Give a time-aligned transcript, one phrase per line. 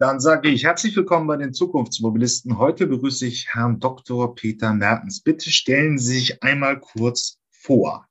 [0.00, 2.56] Dann sage ich herzlich willkommen bei den Zukunftsmobilisten.
[2.56, 4.32] Heute begrüße ich Herrn Dr.
[4.32, 5.20] Peter Mertens.
[5.20, 8.06] Bitte stellen Sie sich einmal kurz vor.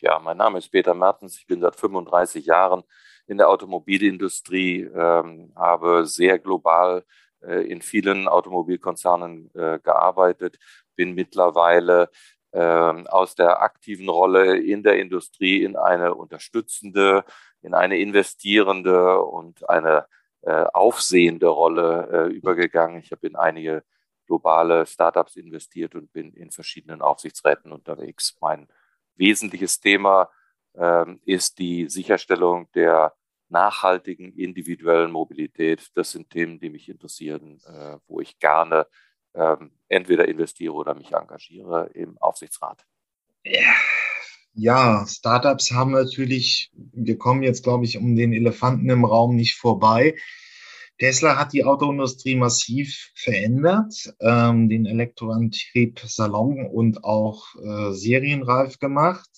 [0.00, 1.38] Ja, mein Name ist Peter Mertens.
[1.38, 2.82] Ich bin seit 35 Jahren
[3.26, 7.06] in der Automobilindustrie, ähm, habe sehr global
[7.40, 10.58] äh, in vielen Automobilkonzernen äh, gearbeitet,
[10.94, 12.10] bin mittlerweile
[12.50, 17.24] äh, aus der aktiven Rolle in der Industrie in eine unterstützende,
[17.62, 20.04] in eine investierende und eine
[20.46, 23.00] äh, aufsehende Rolle äh, übergegangen.
[23.00, 23.82] Ich habe in einige
[24.26, 28.36] globale Startups investiert und bin in verschiedenen Aufsichtsräten unterwegs.
[28.40, 28.68] Mein
[29.16, 30.30] wesentliches Thema
[30.74, 33.14] ähm, ist die Sicherstellung der
[33.48, 35.90] nachhaltigen individuellen Mobilität.
[35.94, 38.86] Das sind Themen, die mich interessieren, äh, wo ich gerne
[39.34, 42.84] ähm, entweder investiere oder mich engagiere im Aufsichtsrat.
[43.44, 43.72] Ja,
[45.06, 50.14] Startups haben natürlich, wir kommen jetzt, glaube ich, um den Elefanten im Raum nicht vorbei.
[50.98, 59.28] Tesla hat die Autoindustrie massiv verändert, ähm, den Elektroantrieb salon und auch äh, serienreif gemacht.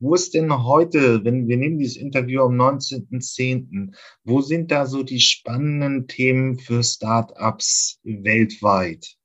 [0.00, 3.94] Wo ist denn heute, wenn wir nehmen dieses Interview am 19.10.,
[4.24, 9.16] wo sind da so die spannenden Themen für Startups weltweit?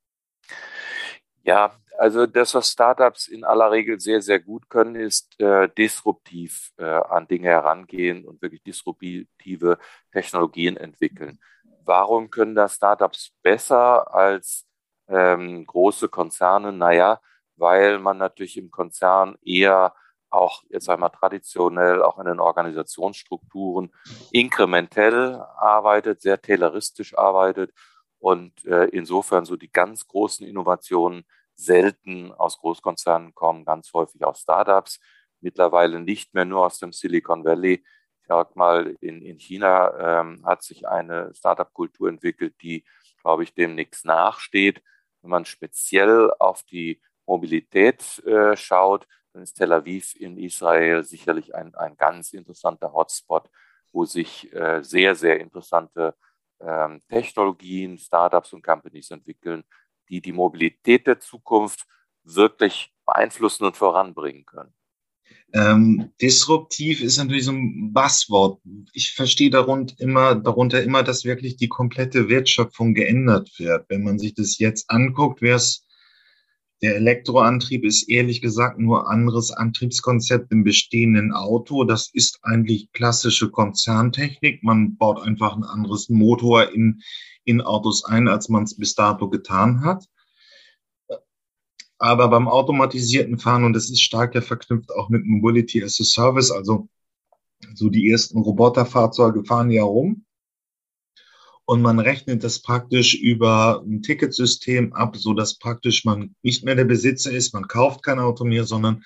[1.44, 6.72] Ja, also das, was Startups in aller Regel sehr, sehr gut können, ist äh, disruptiv
[6.78, 9.78] äh, an Dinge herangehen und wirklich disruptive
[10.12, 11.40] Technologien entwickeln.
[11.84, 14.66] Warum können das Startups besser als
[15.10, 16.72] ähm, große Konzerne?
[16.72, 17.20] Naja,
[17.58, 19.94] weil man natürlich im Konzern eher
[20.30, 23.92] auch jetzt einmal traditionell auch in den Organisationsstrukturen
[24.32, 27.74] inkrementell arbeitet, sehr tayloristisch arbeitet
[28.20, 31.26] und äh, insofern so die ganz großen Innovationen
[31.60, 35.00] selten aus Großkonzernen kommen, ganz häufig aus Startups,
[35.42, 37.84] mittlerweile nicht mehr nur aus dem Silicon Valley.
[38.22, 42.86] Ich sag mal, in, in China ähm, hat sich eine Startup-Kultur entwickelt, die,
[43.22, 44.82] glaube ich, dem nichts nachsteht.
[45.22, 51.54] Wenn man speziell auf die Mobilität äh, schaut, dann ist Tel Aviv in Israel sicherlich
[51.56, 53.50] ein, ein ganz interessanter Hotspot,
[53.92, 56.16] wo sich äh, sehr, sehr interessante
[56.62, 59.64] ähm, Technologien, Startups und Companies entwickeln,
[60.10, 61.86] die die Mobilität der Zukunft
[62.24, 64.74] wirklich beeinflussen und voranbringen können.
[65.54, 68.62] Ähm, disruptiv ist natürlich so ein Basswort.
[68.94, 73.86] Ich verstehe darunter immer, darunter immer, dass wirklich die komplette Wertschöpfung geändert wird.
[73.90, 75.88] Wenn man sich das jetzt anguckt, wäre es
[76.82, 81.84] der Elektroantrieb ist ehrlich gesagt nur anderes Antriebskonzept im bestehenden Auto.
[81.84, 84.64] Das ist eigentlich klassische Konzerntechnik.
[84.64, 87.02] Man baut einfach ein anderes Motor in,
[87.44, 90.06] in Autos ein, als man es bis dato getan hat.
[91.98, 96.06] Aber beim automatisierten Fahren, und das ist stark ja verknüpft auch mit Mobility as a
[96.06, 96.88] Service, also
[97.74, 100.26] so die ersten Roboterfahrzeuge fahren ja rum
[101.70, 106.74] und man rechnet das praktisch über ein Ticketsystem ab, so dass praktisch man nicht mehr
[106.74, 109.04] der Besitzer ist, man kauft kein Auto mehr, sondern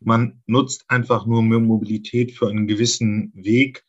[0.00, 3.84] man nutzt einfach nur Mobilität für einen gewissen Weg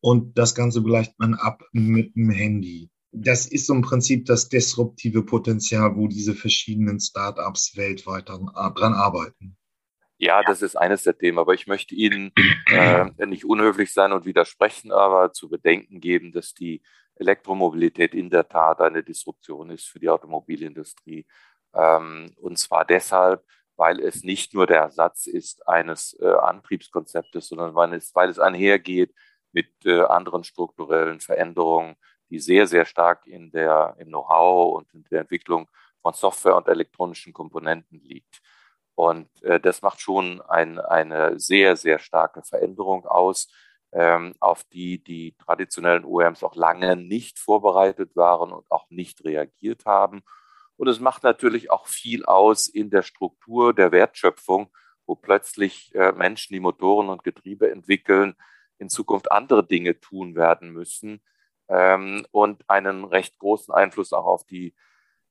[0.00, 2.88] und das Ganze gleicht man ab mit dem Handy.
[3.12, 9.58] Das ist im Prinzip das disruptive Potenzial, wo diese verschiedenen Startups weltweit dran arbeiten.
[10.16, 12.32] Ja, das ist eines der Themen, aber ich möchte Ihnen
[12.72, 16.80] äh, nicht unhöflich sein und widersprechen, aber zu bedenken geben, dass die
[17.20, 21.26] Elektromobilität in der Tat eine Disruption ist für die Automobilindustrie.
[21.74, 23.44] Ähm, und zwar deshalb,
[23.76, 28.38] weil es nicht nur der Ersatz ist eines äh, Antriebskonzeptes, sondern weil es, weil es
[28.38, 29.14] einhergeht
[29.52, 31.96] mit äh, anderen strukturellen Veränderungen,
[32.30, 35.68] die sehr, sehr stark in der, im Know-how und in der Entwicklung
[36.02, 38.40] von Software und elektronischen Komponenten liegt.
[38.94, 43.48] Und äh, das macht schon ein, eine sehr, sehr starke Veränderung aus
[43.92, 50.22] auf die die traditionellen OEMs auch lange nicht vorbereitet waren und auch nicht reagiert haben.
[50.76, 54.70] Und es macht natürlich auch viel aus in der Struktur der Wertschöpfung,
[55.06, 58.34] wo plötzlich äh, Menschen, die Motoren und Getriebe entwickeln,
[58.78, 61.20] in Zukunft andere Dinge tun werden müssen
[61.68, 64.74] ähm, und einen recht großen Einfluss auch auf die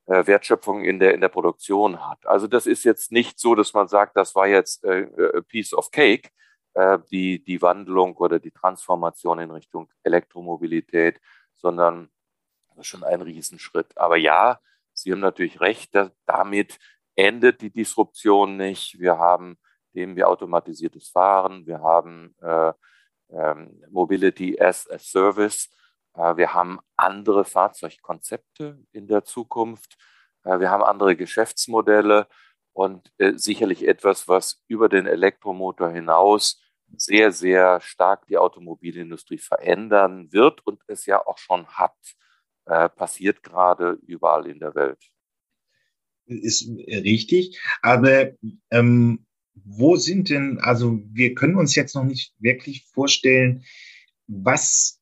[0.05, 2.27] äh, Wertschöpfung in der, in der Produktion hat.
[2.27, 5.73] Also das ist jetzt nicht so, dass man sagt, das war jetzt a äh, piece
[5.73, 6.29] of cake,
[6.73, 11.19] äh, die, die Wandlung oder die Transformation in Richtung Elektromobilität,
[11.55, 12.09] sondern
[12.69, 13.97] das ist schon ein Riesenschritt.
[13.97, 14.59] Aber ja,
[14.93, 16.77] Sie haben natürlich recht, dass damit
[17.15, 18.99] endet die Disruption nicht.
[18.99, 19.57] Wir haben
[19.93, 22.73] dem wir automatisiertes Fahren, wir haben äh,
[23.29, 25.69] ähm, Mobility as a Service,
[26.15, 29.97] äh, wir haben andere Fahrzeugkonzepte in der Zukunft,
[30.43, 32.27] äh, wir haben andere Geschäftsmodelle
[32.79, 36.61] und äh, sicherlich etwas, was über den Elektromotor hinaus
[36.95, 41.97] sehr, sehr stark die Automobilindustrie verändern wird und es ja auch schon hat.
[42.65, 45.03] Äh, passiert gerade überall in der Welt.
[46.25, 47.59] Ist richtig.
[47.81, 48.31] Aber
[48.71, 53.65] ähm, wo sind denn, also wir können uns jetzt noch nicht wirklich vorstellen,
[54.25, 54.98] was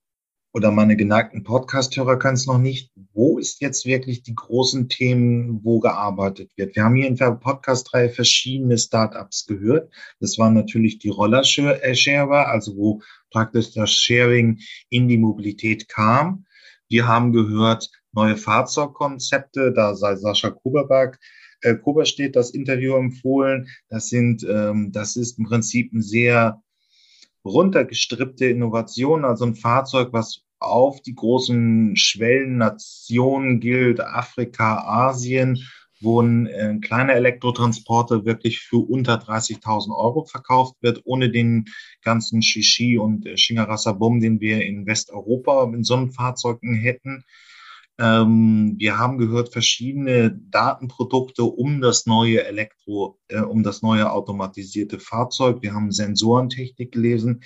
[0.57, 2.91] oder meine geneigten Podcast-Hörer können es noch nicht.
[3.13, 6.75] Wo ist jetzt wirklich die großen Themen, wo gearbeitet wird?
[6.75, 9.93] Wir haben hier in der Podcast-Reihe verschiedene Startups gehört.
[10.19, 14.59] Das waren natürlich die Roller-Sharer, also wo praktisch das Sharing
[14.89, 16.47] in die Mobilität kam.
[16.89, 21.19] Wir haben gehört neue Fahrzeugkonzepte, da sei Sascha Kuberberg
[21.61, 23.67] äh, Kuberstedt das Interview empfohlen.
[23.89, 26.63] Das sind, ähm, das ist im Prinzip ein sehr
[27.45, 35.63] runtergestrippte Innovation, also ein Fahrzeug, was auf die großen Schwellennationen gilt, Afrika, Asien,
[35.99, 41.65] wo ein, äh, kleiner Elektrotransporter wirklich für unter 30.000 Euro verkauft wird, ohne den
[42.03, 47.23] ganzen Shishi und äh, Shingarasabum, den wir in Westeuropa in so einem Fahrzeugen hätten.
[47.99, 54.99] Ähm, wir haben gehört, verschiedene Datenprodukte um das neue Elektro, äh, um das neue automatisierte
[54.99, 55.63] Fahrzeug.
[55.63, 57.41] Wir haben Sensorentechnik gelesen.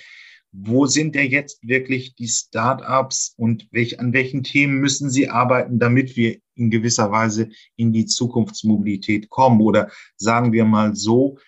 [0.52, 5.78] Wo sind denn jetzt wirklich die Startups und welch, an welchen Themen müssen sie arbeiten,
[5.78, 9.60] damit wir in gewisser Weise in die Zukunftsmobilität kommen?
[9.62, 11.38] Oder sagen wir mal so,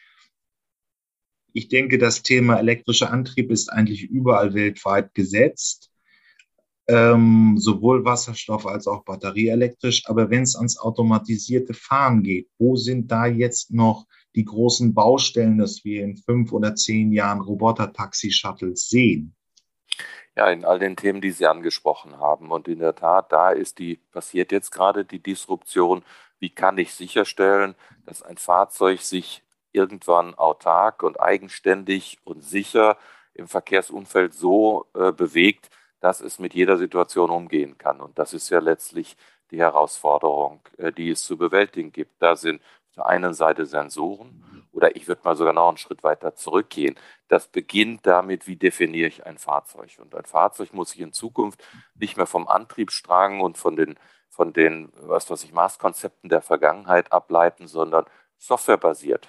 [1.53, 5.91] ich denke, das Thema elektrischer Antrieb ist eigentlich überall weltweit gesetzt
[6.87, 10.03] ähm, sowohl Wasserstoff als auch batterieelektrisch.
[10.06, 15.58] Aber wenn es ans automatisierte Fahren geht, wo sind da jetzt noch die großen Baustellen,
[15.58, 19.34] dass wir in fünf oder zehn Jahren Roboter-Taxi-Shuttles sehen?
[20.36, 22.50] Ja, in all den Themen, die Sie angesprochen haben.
[22.50, 26.02] Und in der Tat, da ist die, passiert jetzt gerade die Disruption.
[26.40, 27.76] Wie kann ich sicherstellen,
[28.06, 29.42] dass ein Fahrzeug sich
[29.72, 32.96] irgendwann autark und eigenständig und sicher
[33.34, 35.70] im Verkehrsumfeld so äh, bewegt,
[36.00, 38.00] dass es mit jeder Situation umgehen kann.
[38.00, 39.16] Und das ist ja letztlich
[39.50, 42.20] die Herausforderung, äh, die es zu bewältigen gibt.
[42.22, 42.60] Da sind
[42.96, 44.44] der einen Seite Sensoren
[44.75, 46.96] oder ich würde mal sogar noch einen Schritt weiter zurückgehen.
[47.29, 49.91] Das beginnt damit, wie definiere ich ein Fahrzeug.
[49.99, 51.62] Und ein Fahrzeug muss sich in Zukunft
[51.94, 53.96] nicht mehr vom Antriebsstrang und von den,
[54.29, 58.05] von den was weiß ich, Maßkonzepten der Vergangenheit ableiten, sondern
[58.37, 59.29] softwarebasiert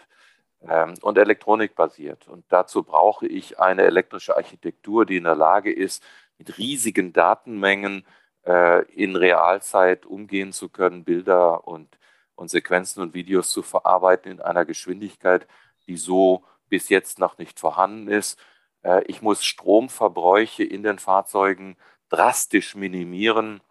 [0.68, 2.28] ähm, und elektronikbasiert.
[2.28, 6.04] Und dazu brauche ich eine elektrische Architektur, die in der Lage ist,
[6.38, 8.06] mit riesigen Datenmengen
[8.46, 11.98] äh, in Realzeit umgehen zu können, Bilder und,
[12.36, 15.48] und Sequenzen und Videos zu verarbeiten in einer Geschwindigkeit,
[15.88, 18.40] die so bis jetzt noch nicht vorhanden ist.
[18.84, 21.78] Äh, ich muss Stromverbräuche in den Fahrzeugen
[22.10, 23.62] drastisch minimieren,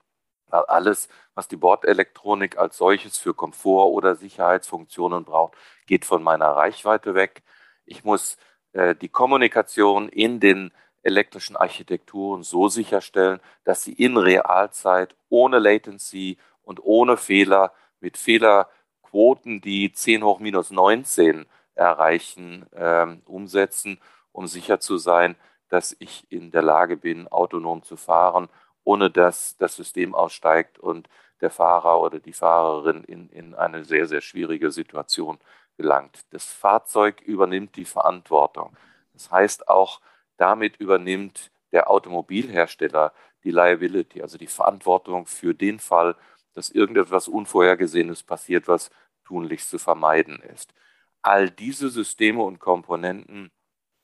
[0.49, 5.57] weil alles, was die Bordelektronik als solches für Komfort oder Sicherheitsfunktionen braucht,
[5.87, 7.43] geht von meiner Reichweite weg.
[7.85, 8.37] Ich muss
[8.73, 10.73] äh, die Kommunikation in den
[11.03, 17.73] elektrischen Architekturen so sicherstellen, dass sie in Realzeit ohne Latency und ohne Fehler
[18.05, 23.99] mit Fehlerquoten, die 10 hoch minus 19 erreichen, ähm, umsetzen,
[24.31, 25.37] um sicher zu sein,
[25.71, 28.49] dass ich in der Lage bin, autonom zu fahren,
[28.85, 31.09] ohne dass das System aussteigt und
[31.41, 35.39] der Fahrer oder die Fahrerin in, in eine sehr, sehr schwierige Situation
[35.77, 36.27] gelangt.
[36.31, 38.77] Das Fahrzeug übernimmt die Verantwortung.
[39.15, 40.01] Das heißt auch,
[40.37, 43.13] damit übernimmt der Automobilhersteller
[43.43, 46.17] die Liability, also die Verantwortung für den Fall,
[46.55, 48.91] dass irgendetwas Unvorhergesehenes passiert, was
[49.25, 50.75] tunlichst zu vermeiden ist.
[51.23, 53.51] All diese Systeme und Komponenten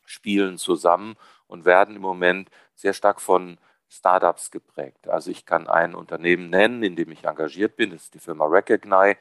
[0.04, 1.16] spielen zusammen
[1.46, 5.08] und werden im Moment sehr stark von Startups geprägt.
[5.08, 8.46] Also ich kann ein Unternehmen nennen, in dem ich engagiert bin, das ist die Firma
[8.46, 9.16] Recognize,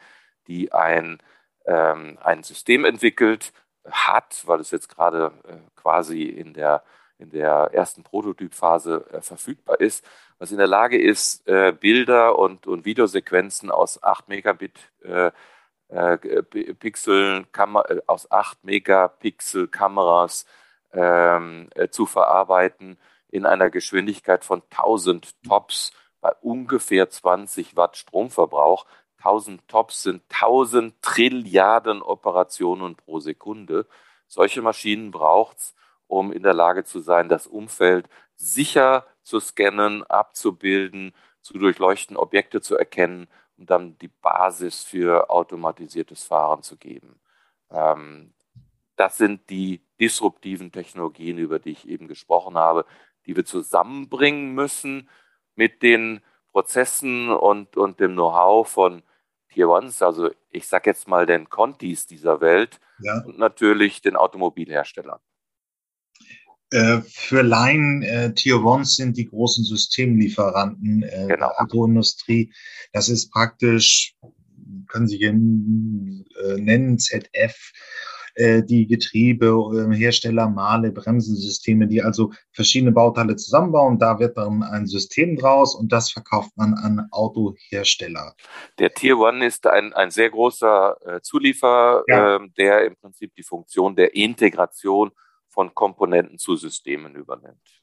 [0.47, 1.19] die ein,
[1.65, 3.51] ähm, ein System entwickelt
[3.89, 6.83] hat, weil es jetzt gerade äh, quasi in der
[7.19, 10.05] in der ersten Prototypphase äh, verfügbar ist,
[10.39, 15.31] was in der Lage ist, äh, Bilder und, und Videosequenzen aus 8 Megabit äh,
[15.89, 20.45] äh Pixeln, äh, aus 8 Megapixel Kameras
[20.93, 25.91] ähm, äh, zu verarbeiten in einer Geschwindigkeit von 1000 Tops
[26.21, 28.85] bei ungefähr 20 Watt Stromverbrauch.
[29.17, 33.85] 1000 Tops sind 1000 Trilliarden Operationen pro Sekunde.
[34.27, 35.75] Solche Maschinen braucht es,
[36.07, 42.61] um in der Lage zu sein, das Umfeld sicher zu scannen, abzubilden, zu durchleuchten, Objekte
[42.61, 47.19] zu erkennen und dann die Basis für automatisiertes Fahren zu geben.
[47.71, 48.33] Ähm,
[48.95, 52.85] das sind die disruptiven Technologien, über die ich eben gesprochen habe,
[53.25, 55.07] die wir zusammenbringen müssen
[55.55, 56.21] mit den
[56.51, 59.03] Prozessen und, und dem Know-how von
[59.49, 63.23] Tier Ones, also ich sage jetzt mal den Contis dieser Welt ja.
[63.25, 65.19] und natürlich den Automobilherstellern.
[66.71, 71.35] Äh, für Laien, äh, Tier Ones sind die großen Systemlieferanten äh, genau.
[71.35, 72.53] der Autoindustrie.
[72.93, 74.15] Das ist praktisch,
[74.87, 77.71] können Sie hier äh, nennen, ZF,
[78.35, 83.97] äh, die Getriebe, äh, Hersteller, Male, Bremsensysteme, die also verschiedene Bauteile zusammenbauen.
[83.97, 88.35] Da wird dann ein System draus und das verkauft man an Autohersteller.
[88.77, 92.35] Der Tier One ist ein, ein sehr großer äh, Zulieferer, ja.
[92.35, 95.11] äh, der im Prinzip die Funktion der Integration
[95.49, 97.81] von Komponenten zu Systemen übernimmt.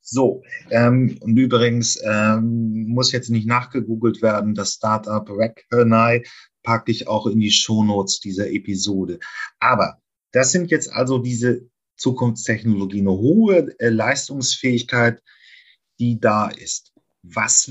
[0.00, 6.22] So, ähm, und übrigens ähm, muss jetzt nicht nachgegoogelt werden, das Startup Recognize
[6.62, 9.18] packe ich auch in die Shownotes dieser Episode.
[9.58, 10.00] Aber
[10.30, 15.20] das sind jetzt also diese Zukunftstechnologien, eine hohe äh, Leistungsfähigkeit,
[15.98, 16.92] die da ist.
[17.22, 17.70] Was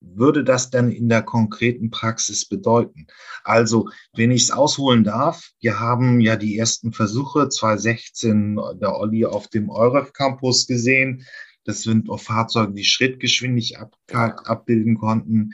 [0.00, 3.06] würde das dann in der konkreten Praxis bedeuten?
[3.44, 9.24] Also, wenn ich es ausholen darf, wir haben ja die ersten Versuche 2016 der Olli
[9.24, 11.24] auf dem EUREF Campus gesehen.
[11.64, 15.50] Das sind auch Fahrzeuge, die Schrittgeschwindigkeit abbilden konnten.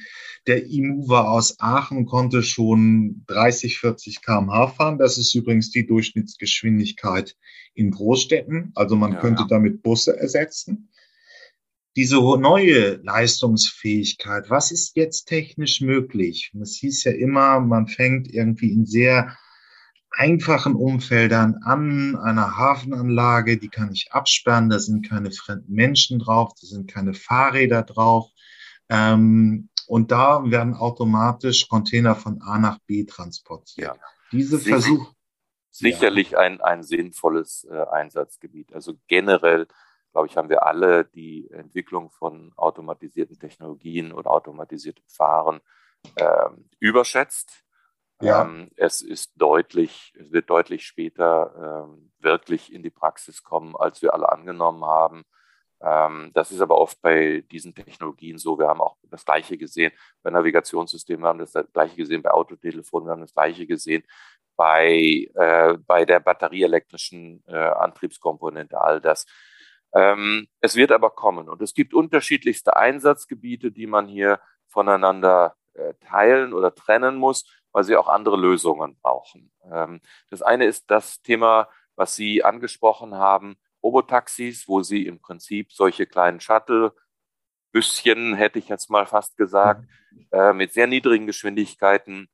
[0.46, 4.98] Der E-Mover aus Aachen konnte schon 30, 40 kmh fahren.
[4.98, 7.34] Das ist übrigens die Durchschnittsgeschwindigkeit
[7.72, 8.72] in Großstädten.
[8.74, 9.48] Also man ja, könnte ja.
[9.48, 10.90] damit Busse ersetzen
[11.96, 16.52] diese neue Leistungsfähigkeit, was ist jetzt technisch möglich?
[16.60, 19.36] Es hieß ja immer, man fängt irgendwie in sehr
[20.10, 26.52] einfachen Umfeldern an, einer Hafenanlage, die kann ich absperren, da sind keine fremden Menschen drauf,
[26.60, 28.30] da sind keine Fahrräder drauf.
[28.88, 33.96] Ähm, und da werden automatisch Container von A nach B transportiert.
[33.96, 34.02] Ja.
[34.30, 35.12] Diese Versuche.
[35.70, 36.38] Sicherlich ja.
[36.38, 38.74] ein, ein sinnvolles äh, Einsatzgebiet.
[38.74, 39.66] Also generell
[40.12, 45.60] glaube ich, haben wir alle die Entwicklung von automatisierten Technologien und automatisiertem Fahren
[46.16, 47.64] ähm, überschätzt.
[48.20, 48.42] Ja.
[48.42, 54.00] Ähm, es ist deutlich, es wird deutlich später ähm, wirklich in die Praxis kommen, als
[54.00, 55.24] wir alle angenommen haben.
[55.80, 58.58] Ähm, das ist aber oft bei diesen Technologien so.
[58.58, 59.92] Wir haben auch das Gleiche gesehen
[60.22, 64.04] bei Navigationssystemen, wir haben das Gleiche gesehen bei Autotelefonen, wir haben das Gleiche gesehen
[64.56, 69.26] bei, äh, bei der batterieelektrischen äh, Antriebskomponente, all das.
[69.94, 75.94] Ähm, es wird aber kommen und es gibt unterschiedlichste Einsatzgebiete, die man hier voneinander äh,
[76.00, 79.52] teilen oder trennen muss, weil sie auch andere Lösungen brauchen.
[79.70, 85.72] Ähm, das eine ist das Thema, was Sie angesprochen haben, Robotaxis, wo Sie im Prinzip
[85.72, 86.94] solche kleinen Shuttle
[87.72, 89.86] Büsschen, hätte ich jetzt mal fast gesagt,
[90.30, 92.28] äh, mit sehr niedrigen Geschwindigkeiten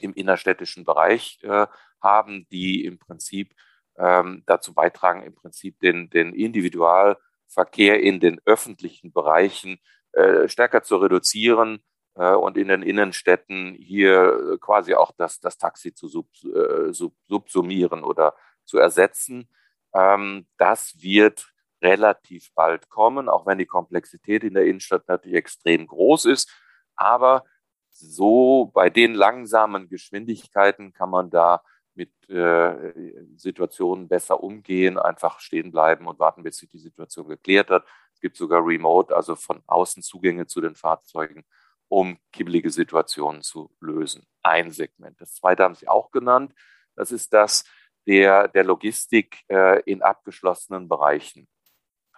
[0.00, 1.66] im innerstädtischen Bereich äh,
[2.00, 3.54] haben, die im Prinzip
[3.98, 9.78] ähm, dazu beitragen, im Prinzip den, den Individualverkehr in den öffentlichen Bereichen
[10.12, 11.82] äh, stärker zu reduzieren
[12.14, 17.14] äh, und in den Innenstädten hier quasi auch das, das Taxi zu sub, äh, sub,
[17.28, 18.34] subsumieren oder
[18.64, 19.48] zu ersetzen.
[19.94, 25.86] Ähm, das wird relativ bald kommen, auch wenn die Komplexität in der Innenstadt natürlich extrem
[25.86, 26.50] groß ist.
[26.96, 27.44] Aber
[27.90, 31.62] so bei den langsamen Geschwindigkeiten kann man da
[31.94, 32.92] mit äh,
[33.36, 37.84] Situationen besser umgehen, einfach stehen bleiben und warten, bis sich die Situation geklärt hat.
[38.12, 41.44] Es gibt sogar Remote, also von außen Zugänge zu den Fahrzeugen,
[41.88, 44.26] um kibbelige Situationen zu lösen.
[44.42, 45.20] Ein Segment.
[45.20, 46.52] Das zweite haben Sie auch genannt.
[46.96, 47.64] Das ist das
[48.06, 51.48] der, der Logistik äh, in abgeschlossenen Bereichen.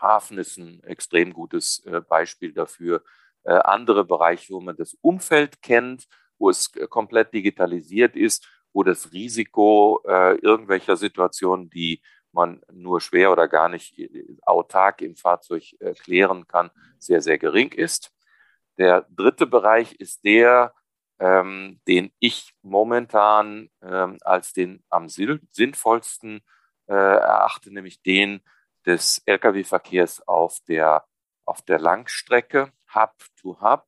[0.00, 3.02] Hafen ist ein extrem gutes äh, Beispiel dafür.
[3.44, 6.06] Äh, andere Bereiche, wo man das Umfeld kennt,
[6.38, 13.00] wo es äh, komplett digitalisiert ist wo das Risiko äh, irgendwelcher Situationen, die man nur
[13.00, 18.12] schwer oder gar nicht äh, autark im Fahrzeug äh, klären kann, sehr, sehr gering ist.
[18.76, 20.74] Der dritte Bereich ist der,
[21.18, 26.42] ähm, den ich momentan ähm, als den am sinnvollsten
[26.86, 28.42] äh, erachte, nämlich den
[28.84, 31.06] des Lkw-Verkehrs auf der,
[31.46, 33.86] auf der Langstrecke, Hub to Hub.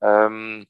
[0.00, 0.66] Ähm,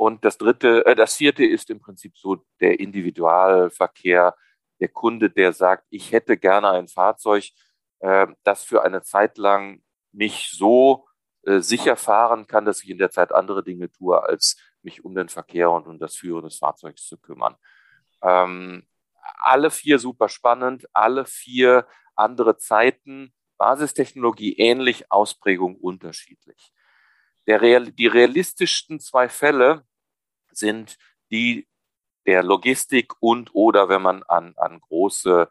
[0.00, 4.34] und das dritte, äh, das vierte ist im Prinzip so der Individualverkehr,
[4.80, 7.50] der Kunde, der sagt, ich hätte gerne ein Fahrzeug,
[7.98, 11.06] äh, das für eine Zeit lang mich so
[11.42, 15.14] äh, sicher fahren kann, dass ich in der Zeit andere Dinge tue, als mich um
[15.14, 17.56] den Verkehr und um das Führen des Fahrzeugs zu kümmern.
[18.22, 18.88] Ähm,
[19.36, 26.72] alle vier super spannend, alle vier andere Zeiten, Basistechnologie ähnlich, Ausprägung unterschiedlich.
[27.46, 29.84] Real, die realistischsten zwei Fälle
[30.60, 30.96] sind
[31.32, 31.66] die
[32.26, 35.48] der Logistik und oder wenn man an, an große,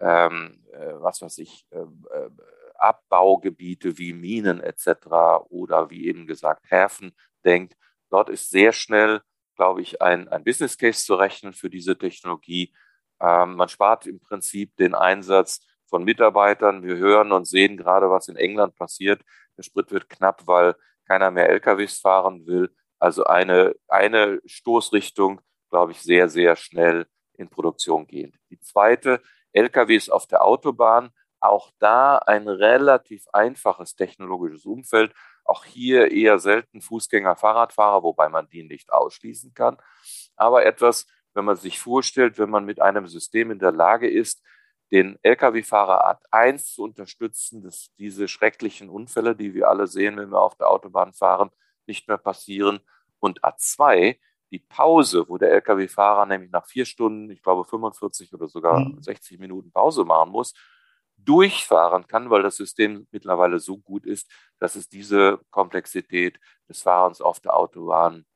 [0.00, 2.30] ähm, äh, was weiß ich, äh, äh,
[2.76, 5.46] Abbaugebiete wie Minen etc.
[5.50, 7.14] oder wie eben gesagt Häfen
[7.44, 7.76] denkt,
[8.10, 9.20] dort ist sehr schnell,
[9.56, 12.74] glaube ich, ein, ein Business Case zu rechnen für diese Technologie.
[13.20, 16.82] Ähm, man spart im Prinzip den Einsatz von Mitarbeitern.
[16.82, 19.22] Wir hören und sehen gerade, was in England passiert.
[19.56, 20.74] Der Sprit wird knapp, weil
[21.06, 22.74] keiner mehr LKWs fahren will.
[23.02, 25.40] Also eine, eine Stoßrichtung,
[25.70, 28.36] glaube ich, sehr, sehr schnell in Produktion gehend.
[28.50, 31.10] Die zweite, LKWs auf der Autobahn.
[31.40, 35.12] Auch da ein relativ einfaches technologisches Umfeld.
[35.44, 39.78] Auch hier eher selten Fußgänger, Fahrradfahrer, wobei man die nicht ausschließen kann.
[40.36, 44.44] Aber etwas, wenn man sich vorstellt, wenn man mit einem System in der Lage ist,
[44.92, 50.30] den Lkw-Fahrer Art 1 zu unterstützen, dass diese schrecklichen Unfälle, die wir alle sehen, wenn
[50.30, 51.50] wir auf der Autobahn fahren,
[51.86, 52.80] nicht mehr passieren.
[53.18, 54.18] Und Art 2,
[54.50, 59.02] die Pause, wo der Lkw-Fahrer nämlich nach vier Stunden, ich glaube 45 oder sogar mhm.
[59.02, 60.52] 60 Minuten Pause machen muss,
[61.16, 67.20] durchfahren kann, weil das System mittlerweile so gut ist, dass es diese Komplexität des Fahrens
[67.20, 68.26] auf der Autobahn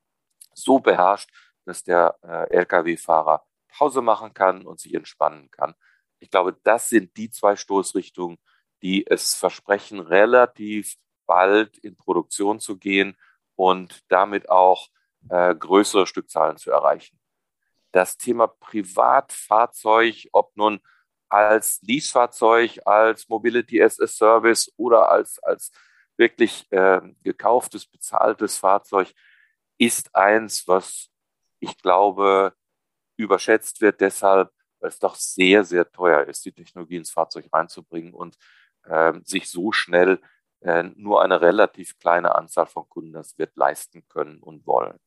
[0.55, 1.31] so beherrscht,
[1.65, 5.75] dass der äh, Lkw-Fahrer Pause machen kann und sich entspannen kann.
[6.19, 8.39] Ich glaube, das sind die zwei Stoßrichtungen,
[8.83, 13.17] die es versprechen, relativ bald in Produktion zu gehen
[13.57, 14.89] und damit auch
[15.29, 17.19] äh, größere Stückzahlen zu erreichen.
[17.93, 20.81] Das Thema Privatfahrzeug, ob nun
[21.29, 25.73] als Leasefahrzeug, als Mobility as a Service oder als, als
[26.17, 29.13] wirklich äh, gekauftes, bezahltes Fahrzeug,
[29.79, 31.11] ist eins, was
[31.59, 32.55] ich glaube,
[33.17, 38.15] überschätzt wird deshalb, weil es doch sehr, sehr teuer ist, die Technologie ins Fahrzeug reinzubringen
[38.15, 38.37] und
[38.85, 40.21] äh, sich so schnell
[40.97, 44.99] nur eine relativ kleine Anzahl von Kunden das wird leisten können und wollen.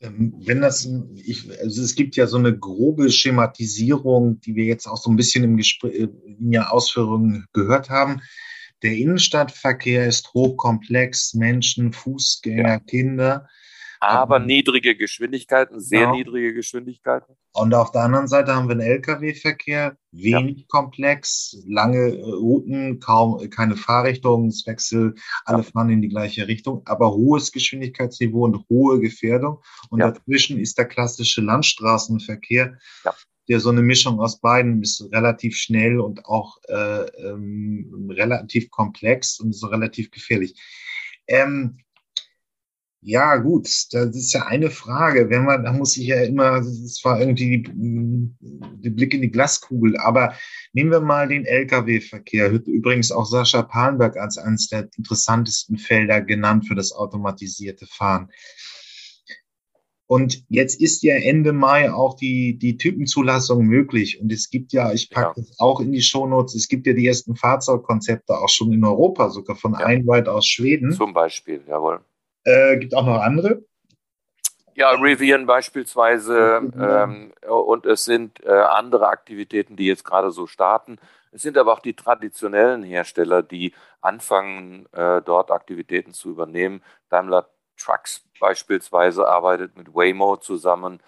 [0.00, 4.86] Ähm, wenn das, ich, also es gibt ja so eine grobe Schematisierung, die wir jetzt
[4.86, 8.20] auch so ein bisschen im Gespräch, in der Ausführungen gehört haben.
[8.82, 12.78] Der Innenstadtverkehr ist hochkomplex, Menschen, Fußgänger, ja.
[12.80, 13.48] Kinder
[14.00, 16.16] aber ähm, niedrige Geschwindigkeiten, sehr genau.
[16.16, 17.36] niedrige Geschwindigkeiten.
[17.52, 20.64] Und auf der anderen Seite haben wir einen Lkw-Verkehr, wenig ja.
[20.68, 25.64] komplex, lange äh, Routen, kaum keine Fahrrichtungswechsel, alle ja.
[25.64, 29.62] fahren in die gleiche Richtung, aber hohes Geschwindigkeitsniveau und hohe Gefährdung.
[29.90, 30.10] Und ja.
[30.10, 32.78] dazwischen ist der klassische Landstraßenverkehr,
[33.48, 39.38] der so eine Mischung aus beiden ist, relativ schnell und auch äh, ähm, relativ komplex
[39.38, 40.60] und so relativ gefährlich.
[41.26, 41.78] Ähm,
[43.06, 45.28] ja, gut, das ist ja eine Frage.
[45.28, 49.98] Wenn man, da muss ich ja immer, das war irgendwie die Blick in die Glaskugel.
[49.98, 50.34] Aber
[50.72, 52.50] nehmen wir mal den Lkw-Verkehr.
[52.50, 58.30] Übrigens auch Sascha Palenberg als eines der interessantesten Felder genannt für das automatisierte Fahren.
[60.06, 64.18] Und jetzt ist ja Ende Mai auch die, die Typenzulassung möglich.
[64.18, 65.46] Und es gibt ja, ich packe ja.
[65.46, 69.28] das auch in die Shownotes, es gibt ja die ersten Fahrzeugkonzepte auch schon in Europa,
[69.28, 69.80] sogar von ja.
[69.80, 70.92] Einweit aus Schweden.
[70.92, 72.00] Zum Beispiel, jawohl.
[72.44, 73.62] Äh, gibt auch noch andere.
[74.76, 80.98] Ja, Rivian beispielsweise ähm, und es sind äh, andere Aktivitäten, die jetzt gerade so starten.
[81.30, 86.82] Es sind aber auch die traditionellen Hersteller, die anfangen, äh, dort Aktivitäten zu übernehmen.
[87.08, 91.00] Daimler Trucks beispielsweise arbeitet mit Waymo zusammen.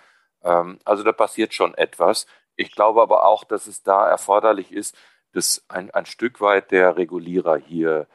[0.43, 2.27] Ähm, also da passiert schon etwas.
[2.55, 4.97] Ich glaube aber auch, dass es da erforderlich ist,
[5.33, 8.07] dass ein, ein Stück weit der Regulierer hier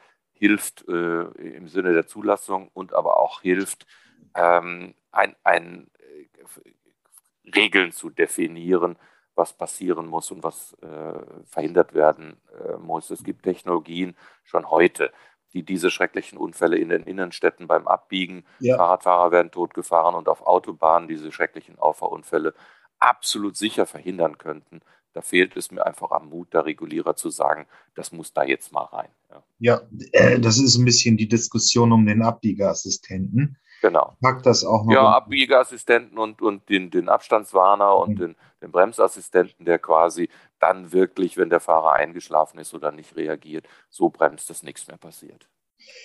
[0.42, 3.86] hilft äh, im Sinne der Zulassung und aber auch hilft,
[4.34, 8.98] ähm, ein, ein, äh, Regeln zu definieren,
[9.36, 13.10] was passieren muss und was äh, verhindert werden äh, muss.
[13.10, 15.12] Es gibt Technologien schon heute,
[15.52, 18.76] die diese schrecklichen Unfälle in den Innenstädten beim Abbiegen, ja.
[18.76, 22.52] Fahrradfahrer werden totgefahren und auf Autobahnen diese schrecklichen Auffahrunfälle
[22.98, 24.80] absolut sicher verhindern könnten.
[25.12, 28.72] Da fehlt es mir einfach am Mut der Regulierer zu sagen, das muss da jetzt
[28.72, 29.10] mal rein.
[29.30, 29.80] Ja, ja
[30.12, 33.58] äh, das ist ein bisschen die Diskussion um den Abbiegerassistenten.
[33.82, 34.16] Genau.
[34.20, 34.92] Mag das auch noch.
[34.92, 38.16] Ja, Abbiegerassistenten und, und den, den Abstandswarner und mhm.
[38.16, 40.28] den, den Bremsassistenten, der quasi
[40.60, 44.98] dann wirklich, wenn der Fahrer eingeschlafen ist oder nicht reagiert, so bremst, dass nichts mehr
[44.98, 45.48] passiert.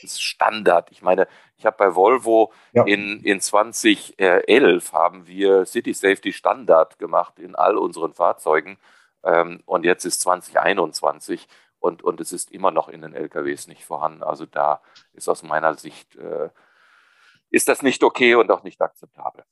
[0.02, 0.92] Das ist Standard.
[0.92, 2.84] Ich meine, ich habe bei Volvo ja.
[2.84, 8.78] in, in 2011 haben wir City Safety Standard gemacht in all unseren Fahrzeugen.
[9.28, 11.48] Ähm, und jetzt ist 2021
[11.80, 14.24] und, und es ist immer noch in den LKWs nicht vorhanden.
[14.24, 14.82] Also da
[15.14, 16.50] ist aus meiner Sicht, äh,
[17.50, 19.44] ist das nicht okay und auch nicht akzeptabel.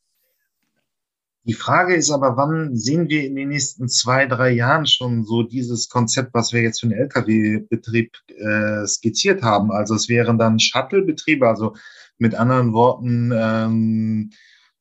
[1.48, 5.44] Die Frage ist aber, wann sehen wir in den nächsten zwei, drei Jahren schon so
[5.44, 9.72] dieses Konzept, was wir jetzt für den Lkw-Betrieb äh, skizziert haben?
[9.72, 11.76] Also es wären dann Shuttle-Betriebe, also
[12.18, 14.32] mit anderen Worten, ähm,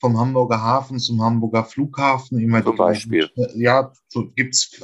[0.05, 2.39] vom Hamburger Hafen zum Hamburger Flughafen.
[2.39, 3.31] Immer zum Beispiel.
[3.55, 4.83] Ja, so gibt's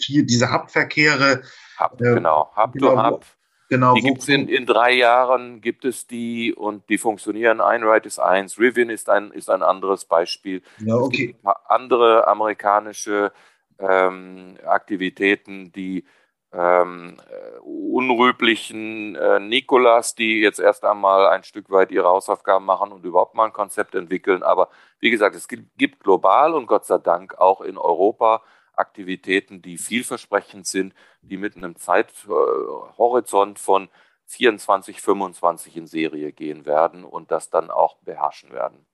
[0.00, 1.42] vier, diese Hub-Verkehre.
[1.78, 3.26] Hub, äh, genau, Hub genau, to Hub.
[3.68, 7.60] Genau, die gibt es in, in drei Jahren, gibt es die und die funktionieren.
[7.60, 10.62] Einride ist eins, Rivian ist ein, ist ein anderes Beispiel.
[10.78, 11.36] Ja, okay.
[11.66, 13.30] andere amerikanische
[13.78, 16.06] ähm, Aktivitäten, die
[16.52, 22.92] ähm, äh, unrühmlichen äh, Nikolas, die jetzt erst einmal ein Stück weit ihre Hausaufgaben machen
[22.92, 24.42] und überhaupt mal ein Konzept entwickeln.
[24.42, 24.68] Aber
[25.00, 28.42] wie gesagt, es gibt, gibt global und Gott sei Dank auch in Europa
[28.74, 33.88] Aktivitäten, die vielversprechend sind, die mit einem Zeithorizont von
[34.26, 38.86] 24, 25 in Serie gehen werden und das dann auch beherrschen werden.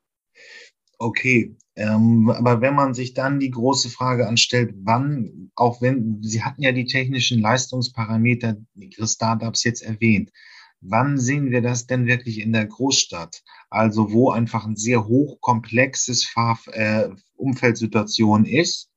[1.01, 6.43] Okay, ähm, aber wenn man sich dann die große Frage anstellt, wann, auch wenn, Sie
[6.43, 10.33] hatten ja die technischen Leistungsparameter Ihre Startups jetzt erwähnt,
[10.81, 13.45] wann sehen wir das denn wirklich in der Großstadt?
[13.71, 18.91] Also wo einfach ein sehr hochkomplexes Fahr äh, Umfeldsituation ist,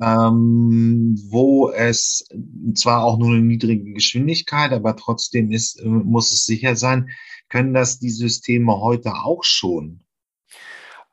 [0.00, 2.26] ähm, wo es
[2.74, 7.10] zwar auch nur eine niedrige Geschwindigkeit, aber trotzdem ist, äh, muss es sicher sein,
[7.50, 10.00] können das die Systeme heute auch schon?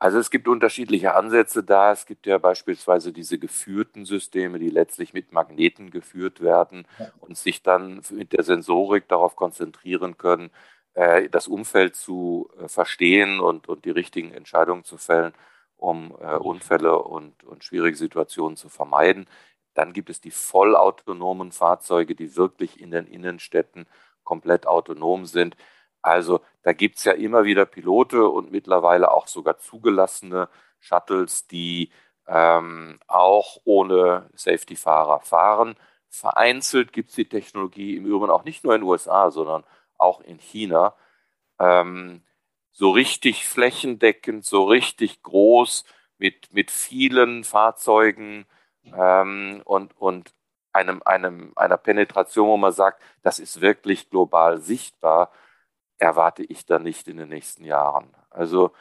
[0.00, 1.92] Also es gibt unterschiedliche Ansätze da.
[1.92, 6.86] Es gibt ja beispielsweise diese geführten Systeme, die letztlich mit Magneten geführt werden
[7.20, 10.50] und sich dann mit der Sensorik darauf konzentrieren können,
[10.94, 15.34] äh, das Umfeld zu äh, verstehen und, und die richtigen Entscheidungen zu fällen,
[15.76, 19.26] um äh, Unfälle und, und schwierige Situationen zu vermeiden.
[19.74, 23.86] Dann gibt es die vollautonomen Fahrzeuge, die wirklich in den Innenstädten
[24.24, 25.56] komplett autonom sind.
[26.02, 31.90] Also da gibt es ja immer wieder Pilote und mittlerweile auch sogar zugelassene Shuttles, die
[32.26, 35.76] ähm, auch ohne Safety-Fahrer fahren.
[36.08, 39.64] Vereinzelt gibt es die Technologie im Übrigen auch nicht nur in den USA, sondern
[39.98, 40.94] auch in China.
[41.58, 42.22] Ähm,
[42.72, 45.84] so richtig flächendeckend, so richtig groß
[46.18, 48.46] mit, mit vielen Fahrzeugen
[48.84, 50.34] ähm, und, und
[50.72, 55.32] einem, einem, einer Penetration, wo man sagt, das ist wirklich global sichtbar
[56.00, 58.14] erwarte ich dann nicht in den nächsten Jahren.
[58.30, 58.72] Also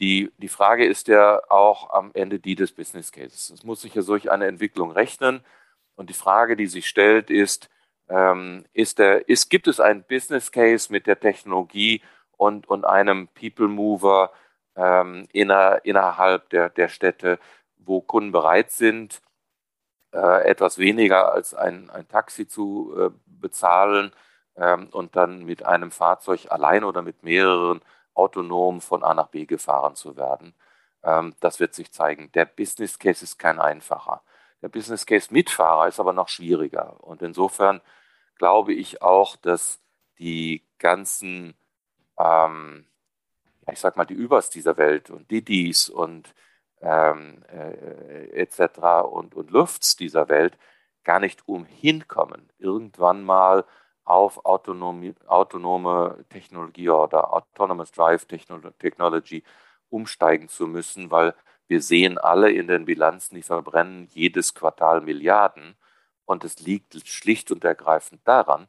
[0.00, 3.50] die, die Frage ist ja auch am Ende die des Business Cases.
[3.50, 5.44] Es muss sich ja solch eine Entwicklung rechnen.
[5.94, 7.70] Und die Frage, die sich stellt, ist,
[8.08, 12.02] ähm, ist der, ist, gibt es einen Business Case mit der Technologie
[12.36, 14.32] und, und einem People Mover
[14.76, 17.38] ähm, inner, innerhalb der, der Städte,
[17.78, 19.22] wo Kunden bereit sind,
[20.12, 24.12] äh, etwas weniger als ein, ein Taxi zu äh, bezahlen,
[24.56, 27.80] ähm, und dann mit einem Fahrzeug allein oder mit mehreren
[28.14, 30.54] autonom von A nach B gefahren zu werden.
[31.02, 32.30] Ähm, das wird sich zeigen.
[32.32, 34.22] Der Business Case ist kein einfacher.
[34.62, 36.96] Der Business Case mit Fahrer ist aber noch schwieriger.
[37.04, 37.80] Und insofern
[38.36, 39.80] glaube ich auch, dass
[40.18, 41.54] die ganzen,
[42.18, 42.86] ähm,
[43.70, 46.34] ich sag mal, die Übers dieser Welt und Didis und
[46.80, 49.04] ähm, äh, etc.
[49.10, 50.58] und, und Lufts dieser Welt
[51.04, 53.64] gar nicht umhin kommen, irgendwann mal
[54.06, 59.42] auf autonomie, autonome Technologie oder Autonomous Drive Technology
[59.90, 61.34] umsteigen zu müssen, weil
[61.68, 65.76] wir sehen alle in den Bilanzen, die verbrennen jedes Quartal Milliarden.
[66.24, 68.68] Und es liegt schlicht und ergreifend daran,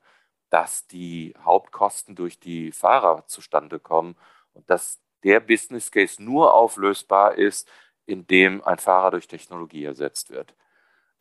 [0.49, 4.15] dass die Hauptkosten durch die Fahrer zustande kommen
[4.53, 7.69] und dass der Business Case nur auflösbar ist,
[8.05, 10.55] indem ein Fahrer durch Technologie ersetzt wird.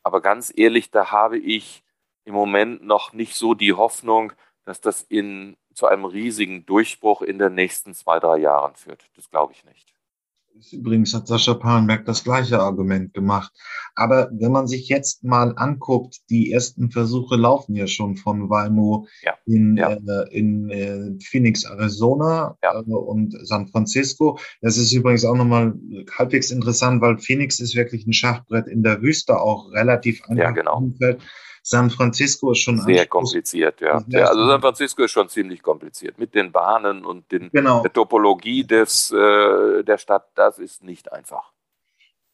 [0.03, 1.83] Aber ganz ehrlich, da habe ich
[2.27, 4.33] im Moment noch nicht so die Hoffnung,
[4.65, 9.09] dass das in, zu einem riesigen Durchbruch in den nächsten zwei, drei Jahren führt.
[9.15, 9.95] Das glaube ich nicht.
[10.73, 13.53] Übrigens hat Sascha Palenberg das gleiche Argument gemacht.
[13.95, 19.07] Aber wenn man sich jetzt mal anguckt, die ersten Versuche laufen ja schon von Waymo
[19.23, 19.91] ja, in, ja.
[19.91, 22.81] Äh, in äh, Phoenix, Arizona ja.
[22.81, 24.39] äh, und San Francisco.
[24.63, 25.75] Das ist übrigens auch nochmal
[26.17, 30.43] halbwegs interessant, weil Phoenix ist wirklich ein Schachbrett in der Wüste, auch relativ einfach.
[30.43, 30.79] Ja, genau.
[30.79, 31.21] Umfeld.
[31.69, 34.01] San Francisco ist schon sehr kompliziert, ja.
[34.07, 34.27] ja.
[34.27, 37.83] Also San Francisco ist schon ziemlich kompliziert mit den Bahnen und den, genau.
[37.83, 40.29] der Topologie des, äh, der Stadt.
[40.37, 41.51] Das ist nicht einfach.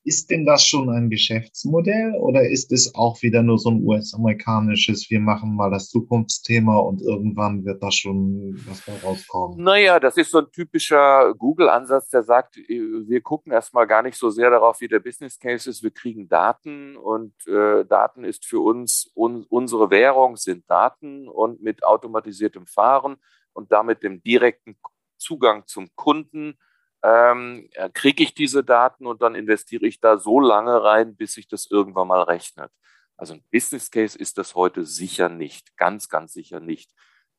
[0.04, 5.08] Ist denn das schon ein Geschäftsmodell oder ist es auch wieder nur so ein US-amerikanisches,
[5.10, 9.62] wir machen mal das Zukunftsthema und irgendwann wird da schon was rauskommen?
[9.62, 14.30] Naja, das ist so ein typischer Google-Ansatz, der sagt, wir gucken erstmal gar nicht so
[14.30, 15.84] sehr darauf, wie der Business Case ist.
[15.84, 21.62] Wir kriegen Daten und äh, Daten ist für uns, un unsere Währung sind Daten und
[21.62, 23.18] mit automatisiertem Fahren
[23.52, 24.76] und damit dem direkten
[25.16, 26.58] Zugang zum Kunden
[27.02, 31.48] ähm, kriege ich diese Daten und dann investiere ich da so lange rein, bis sich
[31.48, 32.70] das irgendwann mal rechnet.
[33.16, 36.92] Also ein Business Case ist das heute sicher nicht, ganz, ganz sicher nicht.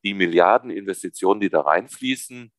[0.04, 2.52] Die Milliarden Investitionen, die da reinfließen,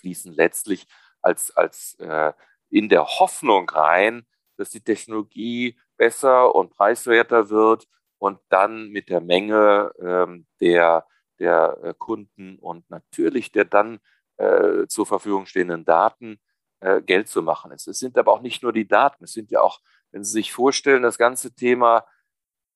[0.00, 0.86] fließen letztlich
[1.20, 2.32] als, als äh,
[2.70, 7.86] in der Hoffnung rein, dass die Technologie besser und preiswerter wird
[8.18, 11.06] und dann mit der Menge ähm, der,
[11.38, 14.00] der äh, Kunden und natürlich der dann
[14.36, 16.40] äh, zur Verfügung stehenden Daten
[16.80, 17.72] äh, Geld zu machen.
[17.72, 19.80] Es, es, sind aber auch nicht nur die Daten, es sind ja auch
[20.12, 22.06] Wenn Sie sich vorstellen, das ganze Thema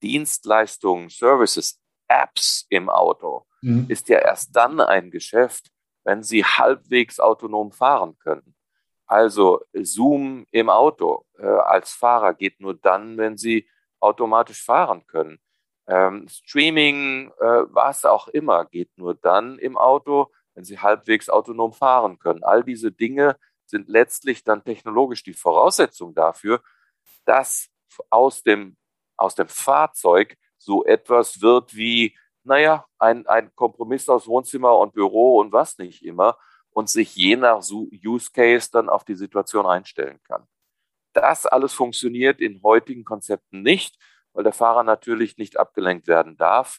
[0.03, 3.87] Dienstleistungen, Services, Apps im Auto mhm.
[3.88, 5.70] ist ja erst dann ein Geschäft,
[6.05, 8.55] wenn Sie halbwegs autonom fahren können.
[9.07, 13.68] Also Zoom im Auto äh, als Fahrer geht nur dann, wenn Sie
[14.01, 15.40] automatisch fahren können.
[15.87, 21.72] Ähm, Streaming, äh, was auch immer, geht nur dann im Auto, wenn Sie halbwegs autonom
[21.72, 22.42] fahren können.
[22.42, 23.36] All diese Dinge
[23.66, 26.62] sind letztlich dann technologisch die Voraussetzung dafür,
[27.24, 27.68] dass
[28.10, 28.76] aus dem,
[29.16, 35.38] aus dem Fahrzeug so etwas wird wie, naja, ein, ein Kompromiss aus Wohnzimmer und Büro
[35.38, 36.36] und was nicht immer
[36.70, 37.62] und sich je nach
[38.04, 40.46] Use Case dann auf die Situation einstellen kann.
[41.12, 43.96] Das alles funktioniert in heutigen Konzepten nicht,
[44.32, 46.78] weil der Fahrer natürlich nicht abgelenkt werden darf.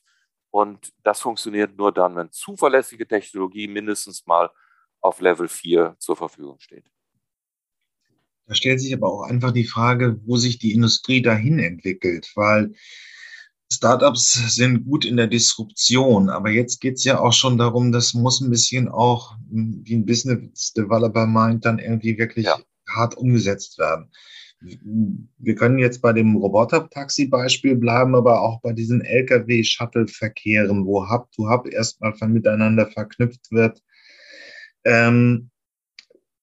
[0.52, 4.52] Und das funktioniert nur dann, wenn zuverlässige Technologie mindestens mal
[5.00, 6.86] auf Level 4 zur Verfügung steht.
[8.48, 12.74] Da stellt sich aber auch einfach die Frage, wo sich die Industrie dahin entwickelt, weil
[13.72, 18.14] Startups sind gut in der Disruption, aber jetzt geht es ja auch schon darum, das
[18.14, 22.60] muss ein bisschen auch, wie ein Business Developer meint, dann irgendwie wirklich ja.
[22.90, 24.12] hart umgesetzt werden.
[24.62, 31.50] Wir können jetzt bei dem Roboter-Taxi-Beispiel bleiben, aber auch bei diesen Lkw-Shuttle-Verkehren, wo Hub to
[31.50, 33.82] Hub erstmal miteinander verknüpft wird.
[34.84, 35.50] Ähm,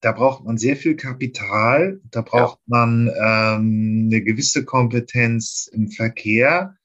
[0.01, 2.65] da braucht man sehr viel Kapital, da braucht ja.
[2.67, 6.77] man ähm, eine gewisse Kompetenz im Verkehr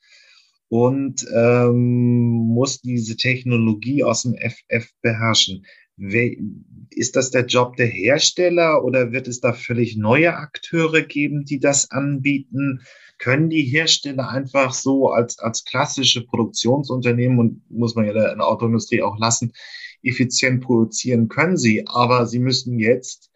[0.70, 5.66] und ähm, muss diese Technologie aus dem FF beherrschen.
[5.98, 11.60] Ist das der Job der Hersteller oder wird es da völlig neue Akteure geben, die
[11.60, 12.82] das anbieten?
[13.20, 18.48] Können die Hersteller einfach so als, als klassische Produktionsunternehmen und muss man ja in der
[18.48, 19.54] Autoindustrie auch lassen,
[20.02, 23.32] effizient produzieren können sie, aber sie müssen jetzt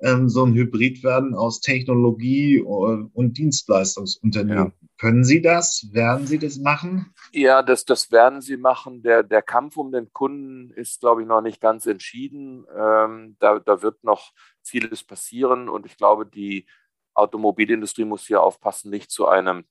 [0.00, 4.72] ähm, so ein Hybrid werden aus Technologie und Dienstleistungsunternehmen.
[4.80, 4.88] Ja.
[4.98, 5.88] Können Sie das?
[5.92, 7.12] Werden Sie das machen?
[7.32, 9.02] Ja, das, das werden Sie machen.
[9.02, 12.66] Der, der Kampf um den Kunden ist, glaube ich, noch nicht ganz entschieden.
[12.76, 16.66] Ähm, da, da wird noch vieles passieren und ich glaube, die
[17.14, 19.64] Automobilindustrie muss hier aufpassen, nicht zu einem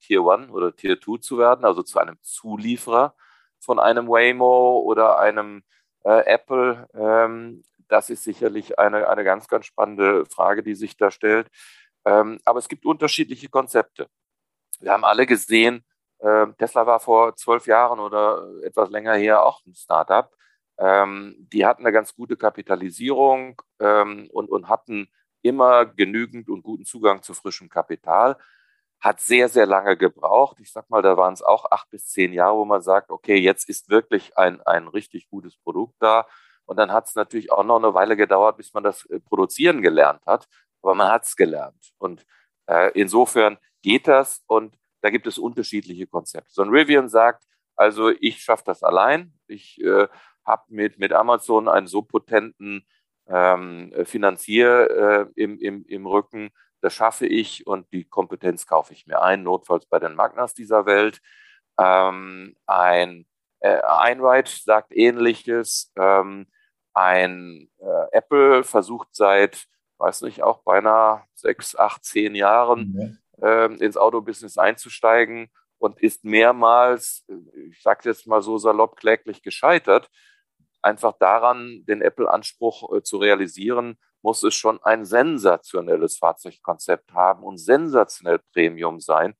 [0.00, 3.14] Tier One oder Tier Two zu werden, also zu einem Zulieferer
[3.58, 5.62] von einem Waymo oder einem
[6.04, 6.88] äh, Apple.
[6.94, 11.48] Ähm, das ist sicherlich eine, eine ganz, ganz spannende Frage, die sich da stellt.
[12.04, 14.08] Ähm, aber es gibt unterschiedliche Konzepte.
[14.80, 15.84] Wir haben alle gesehen,
[16.20, 20.30] äh, Tesla war vor zwölf Jahren oder etwas länger her auch ein Startup.
[20.78, 25.08] Ähm, die hatten eine ganz gute Kapitalisierung ähm, und, und hatten
[25.42, 28.36] immer genügend und guten Zugang zu frischem Kapital.
[29.00, 30.58] Hat sehr, sehr lange gebraucht.
[30.60, 33.36] Ich sag mal, da waren es auch acht bis zehn Jahre, wo man sagt, okay,
[33.36, 36.26] jetzt ist wirklich ein, ein richtig gutes Produkt da.
[36.68, 39.80] Und dann hat es natürlich auch noch eine Weile gedauert, bis man das äh, produzieren
[39.80, 40.46] gelernt hat.
[40.82, 41.92] Aber man hat es gelernt.
[41.96, 42.26] Und
[42.66, 46.50] äh, insofern geht das und da gibt es unterschiedliche Konzepte.
[46.52, 49.32] So ein Rivian sagt, also ich schaffe das allein.
[49.46, 50.08] Ich äh,
[50.44, 52.86] habe mit, mit Amazon einen so potenten
[53.28, 54.90] ähm, Finanzier
[55.36, 56.50] äh, im, im, im Rücken,
[56.80, 60.86] das schaffe ich und die Kompetenz kaufe ich mir ein, notfalls bei den Magnas dieser
[60.86, 61.20] Welt.
[61.78, 63.26] Ähm, ein
[63.60, 65.92] äh, Einride sagt ähnliches.
[65.96, 66.46] Ähm,
[66.94, 69.66] ein äh, Apple versucht seit,
[69.98, 76.24] weiß nicht, auch beinahe sechs, acht, zehn Jahren mhm äh, ins Autobusiness einzusteigen und ist
[76.24, 77.24] mehrmals,
[77.70, 80.10] ich sage jetzt mal so salopp, kläglich gescheitert.
[80.82, 87.58] Einfach daran, den Apple-Anspruch äh, zu realisieren, muss es schon ein sensationelles Fahrzeugkonzept haben und
[87.58, 89.34] sensationell Premium sein.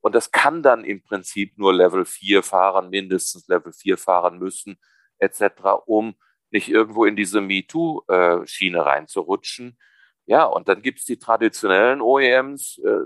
[0.00, 4.78] Und das kann dann im Prinzip nur Level 4 fahren, mindestens Level 4 fahren müssen,
[5.18, 5.42] etc.,
[5.86, 6.14] um
[6.54, 9.76] nicht irgendwo in diese MeToo-Schiene reinzurutschen.
[10.24, 13.00] Ja, und dann gibt es die traditionellen OEMs, äh,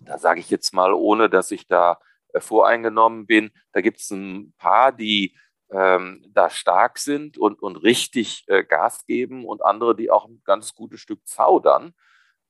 [0.00, 1.98] da sage ich jetzt mal, ohne dass ich da
[2.34, 5.36] äh, voreingenommen bin, da gibt es ein paar, die
[5.70, 10.42] ähm, da stark sind und, und richtig äh, Gas geben und andere, die auch ein
[10.44, 11.94] ganz gutes Stück zaudern.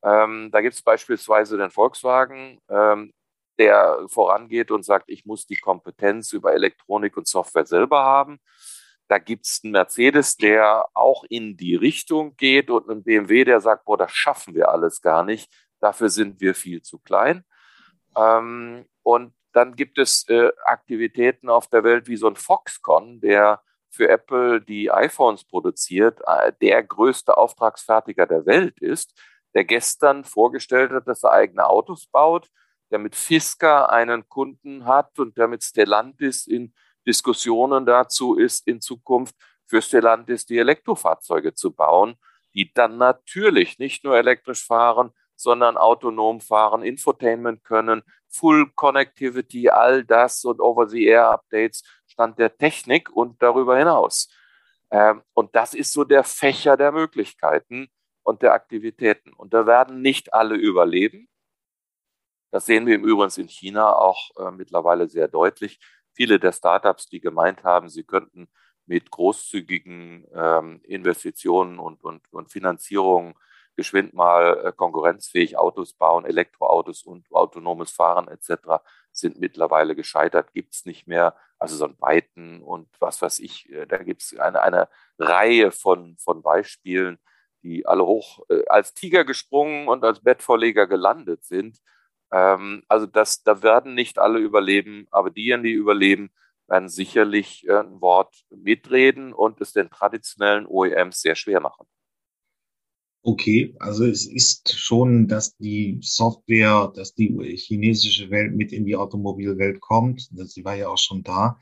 [0.02, 3.12] Ähm, da gibt es beispielsweise den Volkswagen, ähm,
[3.58, 8.40] der vorangeht und sagt, ich muss die Kompetenz über Elektronik und Software selber haben.
[9.08, 13.60] Da gibt es einen Mercedes, der auch in die Richtung geht und einen BMW, der
[13.60, 15.52] sagt, boah, das schaffen wir alles gar nicht.
[15.80, 17.44] Dafür sind wir viel zu klein.
[18.16, 23.62] Ähm, und dann gibt es äh, Aktivitäten auf der Welt wie so ein Foxconn, der
[23.90, 29.14] für Apple die iPhones produziert, äh, der größte Auftragsfertiger der Welt ist,
[29.54, 32.48] der gestern vorgestellt hat, dass er eigene Autos baut,
[32.90, 36.74] der mit Fisker einen Kunden hat und der mit Stellantis in
[37.06, 39.34] Diskussionen dazu ist, in Zukunft
[39.66, 42.16] für Stellantis die Elektrofahrzeuge zu bauen,
[42.54, 50.04] die dann natürlich nicht nur elektrisch fahren, sondern autonom fahren, Infotainment können, Full Connectivity, all
[50.04, 54.28] das und Over-the-Air-Updates, Stand der Technik und darüber hinaus.
[54.90, 57.88] Ähm, und das ist so der Fächer der Möglichkeiten
[58.22, 59.32] und der Aktivitäten.
[59.32, 61.28] Und da werden nicht alle überleben.
[62.50, 65.80] Das sehen wir im Übrigen in China auch äh, mittlerweile sehr deutlich.
[66.14, 68.48] Viele der Startups, die gemeint haben, sie könnten
[68.86, 73.34] mit großzügigen ähm, Investitionen und, und, und Finanzierungen
[73.76, 78.82] geschwind mal äh, konkurrenzfähig Autos bauen, Elektroautos und autonomes Fahren etc.
[79.10, 81.36] sind mittlerweile gescheitert, gibt es nicht mehr.
[81.58, 85.72] Also so ein Weiten und was weiß ich, äh, da gibt es eine, eine Reihe
[85.72, 87.18] von, von Beispielen,
[87.62, 91.78] die alle hoch äh, als Tiger gesprungen und als Bettvorleger gelandet sind.
[92.32, 96.30] Ähm, also das, da werden nicht alle überleben, aber diejenigen, die überleben,
[96.66, 101.86] werden sicherlich äh, ein Wort mitreden und es den traditionellen OEMs sehr schwer machen.
[103.26, 108.96] Okay, also es ist schon, dass die Software, dass die chinesische Welt mit in die
[108.96, 110.28] Automobilwelt kommt.
[110.30, 111.58] Sie war ja auch schon da.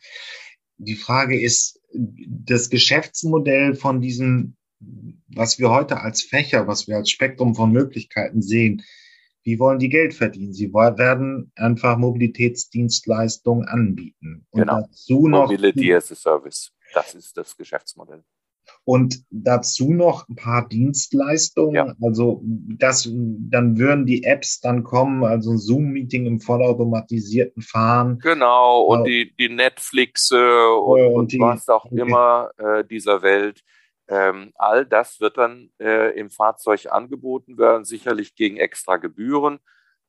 [0.79, 4.57] Die Frage ist, das Geschäftsmodell von diesem,
[5.29, 8.83] was wir heute als Fächer, was wir als Spektrum von Möglichkeiten sehen,
[9.45, 10.53] wie wollen die Geld verdienen?
[10.53, 14.47] Sie werden einfach Mobilitätsdienstleistungen anbieten.
[14.51, 14.83] Und genau.
[14.83, 16.73] dazu noch Mobility as a Service.
[16.95, 18.23] Das ist das Geschäftsmodell.
[18.85, 21.75] Und dazu noch ein paar Dienstleistungen.
[21.75, 21.95] Ja.
[22.01, 28.19] Also das, dann würden die Apps dann kommen, also ein Zoom-Meeting im vollautomatisierten Fahren.
[28.19, 32.01] Genau, und äh, die, die Netflixe und, und, und die, was auch okay.
[32.01, 33.63] immer äh, dieser Welt.
[34.13, 39.59] Ähm, all das wird dann äh, im Fahrzeug angeboten werden, sicherlich gegen extra Gebühren.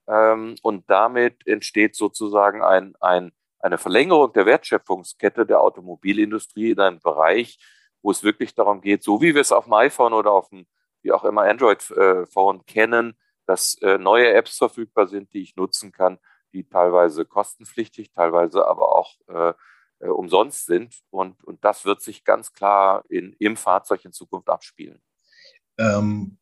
[0.08, 7.00] Ähm, und damit entsteht sozusagen ein, ein, eine Verlängerung der Wertschöpfungskette der Automobilindustrie in einem
[7.00, 7.58] Bereich,
[8.02, 10.68] wo es wirklich darum geht, so wie wir es auf dem iPhone oder auf dem,
[11.02, 15.94] wie auch immer, Android-Phone äh, kennen, dass äh, neue Apps verfügbar sind, die ich nutzen
[15.94, 16.20] kann,
[16.52, 19.54] die teilweise kostenpflichtig, teilweise aber auch äh,
[20.04, 21.02] äh, umsonst sind.
[21.10, 25.02] Und, und das wird sich ganz klar in, im Fahrzeug in Zukunft abspielen.
[25.78, 26.38] Ähm,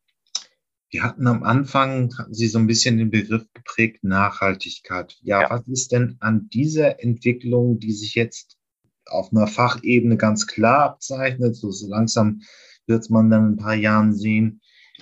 [0.90, 5.18] wir hatten am Anfang, hatten Sie so ein bisschen den Begriff geprägt, Nachhaltigkeit.
[5.22, 8.58] Ja, ja, was ist denn an dieser Entwicklung, die sich jetzt
[9.06, 11.56] auf einer Fachebene ganz klar abzeichnet.
[11.56, 12.42] So, langsam
[12.88, 14.62] wird man dann in ein paar Jahren sehen,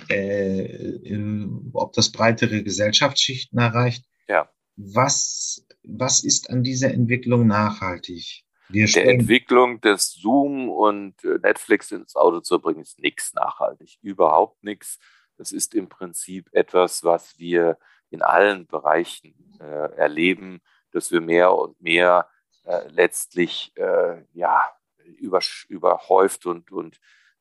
[0.09, 0.99] äh,
[1.73, 4.05] ob das breitere Gesellschaftsschichten erreicht.
[4.27, 4.49] Ja.
[4.75, 8.43] Was, was ist an dieser Entwicklung nachhaltig?
[8.71, 13.97] Wir der Entwicklung des Zoom und äh, Netflix ins Auto zu bringen, ist nichts nachhaltig.
[14.03, 14.99] Überhaupt nichts.
[15.37, 17.77] Das ist im Prinzip etwas, was wir
[18.11, 22.29] in allen Bereichen äh, erleben, dass wir mehr und mehr
[22.65, 24.61] äh, letztlich äh, ja,
[25.17, 26.99] über, überhäuft und, und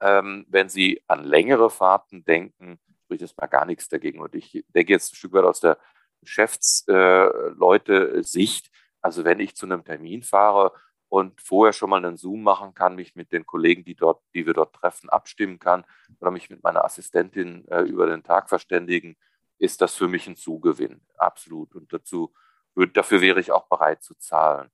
[0.00, 4.18] ähm, wenn Sie an längere Fahrten denken, spricht es mal gar nichts dagegen.
[4.20, 5.78] Und ich denke jetzt ein Stück weit aus der
[6.20, 8.70] Geschäftsleute-Sicht.
[9.00, 10.72] Also wenn ich zu einem Termin fahre
[11.08, 14.46] und vorher schon mal einen Zoom machen kann, mich mit den Kollegen, die dort, die
[14.46, 15.84] wir dort treffen, abstimmen kann
[16.20, 19.16] oder mich mit meiner Assistentin äh, über den Tag verständigen,
[19.58, 21.00] ist das für mich ein Zugewinn.
[21.16, 21.74] Absolut.
[21.74, 22.32] Und dazu,
[22.74, 24.70] dafür wäre ich auch bereit zu zahlen.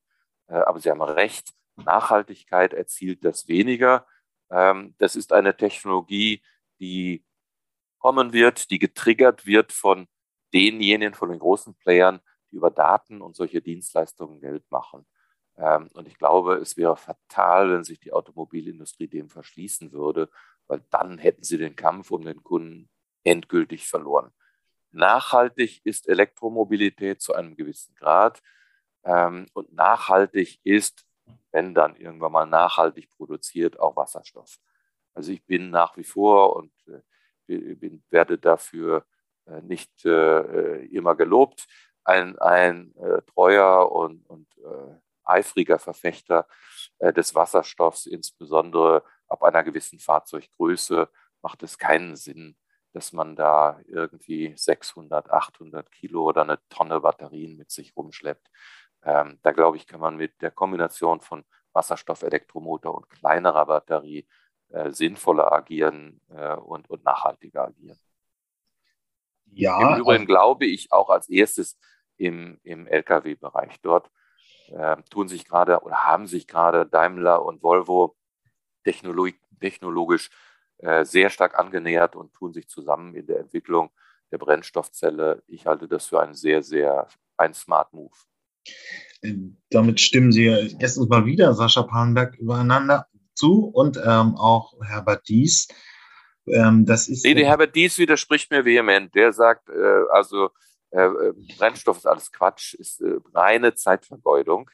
[0.48, 4.06] Äh, aber Sie haben recht, Nachhaltigkeit erzielt das weniger.
[4.50, 6.42] Ähm, das ist eine Technologie,
[6.80, 7.24] die
[7.98, 10.08] kommen wird, die getriggert wird von
[10.54, 15.06] denjenigen, von den großen Playern, die über Daten und solche Dienstleistungen Geld machen.
[15.56, 20.30] Ähm, und ich glaube, es wäre fatal, wenn sich die Automobilindustrie dem verschließen würde,
[20.66, 22.88] weil dann hätten sie den Kampf um den Kunden
[23.24, 24.32] endgültig verloren.
[24.90, 28.40] Nachhaltig ist Elektromobilität zu einem gewissen Grad.
[29.04, 31.04] Ähm, und nachhaltig ist,
[31.52, 34.58] wenn dann irgendwann mal nachhaltig produziert, auch Wasserstoff.
[35.14, 36.72] Also ich bin nach wie vor und
[37.48, 39.04] äh, bin, werde dafür
[39.46, 41.66] äh, nicht äh, immer gelobt,
[42.04, 42.94] ein, ein
[43.26, 44.48] treuer und, und
[45.24, 46.48] eifriger Verfechter
[46.98, 51.10] des Wasserstoffs, insbesondere ab einer gewissen Fahrzeuggröße
[51.42, 52.56] macht es keinen Sinn,
[52.92, 58.50] dass man da irgendwie 600, 800 Kilo oder eine Tonne Batterien mit sich rumschleppt.
[59.02, 64.26] Ähm, da glaube ich, kann man mit der Kombination von Wasserstoff-Elektromotor und kleinerer Batterie
[64.70, 67.98] äh, sinnvoller agieren äh, und, und nachhaltiger agieren.
[69.52, 69.94] Ja.
[69.94, 71.78] Im Übrigen glaube ich auch als erstes
[72.16, 73.80] im, im Lkw-Bereich.
[73.80, 74.10] Dort
[74.68, 78.16] äh, tun sich gerade oder haben sich gerade Daimler und Volvo
[78.84, 80.47] technologisch äh,
[81.02, 83.90] sehr stark angenähert und tun sich zusammen in der Entwicklung
[84.30, 85.42] der Brennstoffzelle.
[85.46, 88.14] Ich halte das für einen sehr, sehr ein Smart Move.
[89.22, 89.34] Äh,
[89.70, 90.46] damit stimmen Sie
[90.78, 95.68] erstens mal wieder, Sascha Palenberg, übereinander zu und ähm, auch Herbert Dies.
[96.46, 99.14] Ähm, das ist nee, der Herbert Dies widerspricht mir vehement.
[99.14, 100.50] Der sagt, äh, also
[100.90, 104.70] äh, äh, Brennstoff ist alles Quatsch, ist äh, reine Zeitvergeudung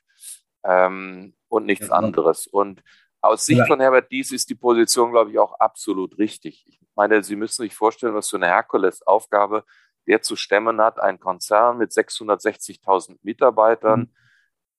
[0.65, 2.47] ähm, und nichts ja, anderes.
[2.47, 2.83] Und
[3.25, 3.67] aus Sicht ja.
[3.67, 6.65] von Herbert Dies ist die Position, glaube ich, auch absolut richtig.
[6.69, 9.65] Ich meine, Sie müssen sich vorstellen, was für eine Herkulesaufgabe
[10.07, 14.11] der zu stemmen hat, ein Konzern mit 660.000 Mitarbeitern mhm.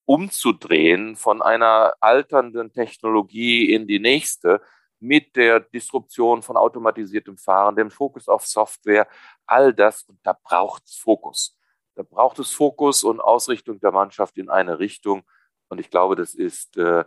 [0.04, 4.60] umzudrehen von einer alternden Technologie in die nächste
[4.98, 9.08] mit der Disruption von automatisiertem Fahren, dem Fokus auf Software,
[9.46, 10.04] all das.
[10.04, 11.58] Und da braucht es Fokus.
[11.94, 15.22] Da braucht es Fokus und Ausrichtung der Mannschaft in eine Richtung.
[15.68, 17.04] Und ich glaube, das ist äh,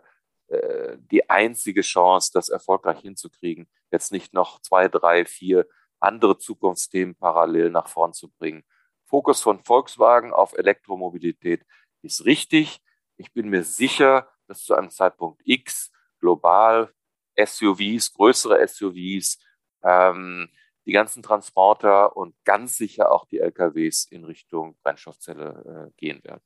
[0.50, 3.70] äh, die einzige Chance, das erfolgreich hinzukriegen.
[3.92, 5.68] Jetzt nicht noch zwei, drei, vier
[6.00, 8.64] andere Zukunftsthemen parallel nach vorn zu bringen.
[9.06, 11.66] Fokus von Volkswagen auf Elektromobilität
[12.02, 12.82] ist richtig.
[13.18, 16.94] Ich bin mir sicher, dass zu einem Zeitpunkt X global
[17.38, 19.40] SUVs, größere SUVs,
[19.84, 20.50] ähm,
[20.86, 26.42] die ganzen Transporter und ganz sicher auch die LKWs in Richtung Brennstoffzelle äh, gehen werden.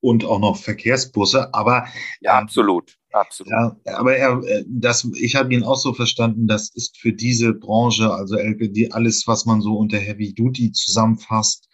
[0.00, 1.86] Und auch noch Verkehrsbusse, aber
[2.20, 3.52] ja, absolut, absolut.
[3.52, 7.54] Ja, aber er, äh, das, ich habe ihn auch so verstanden, das ist für diese
[7.54, 11.68] Branche, also LKW, alles, was man so unter Heavy Duty zusammenfasst,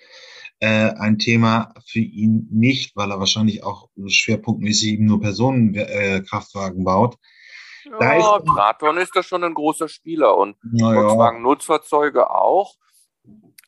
[0.60, 6.84] äh, ein Thema für ihn nicht, weil er wahrscheinlich auch schwerpunktmäßig eben nur Personenkraftwagen äh,
[6.84, 7.16] baut.
[7.98, 10.92] Da ja, ist, ist da schon ein großer Spieler und ja.
[10.92, 12.74] Volkswagen Nutzfahrzeuge auch.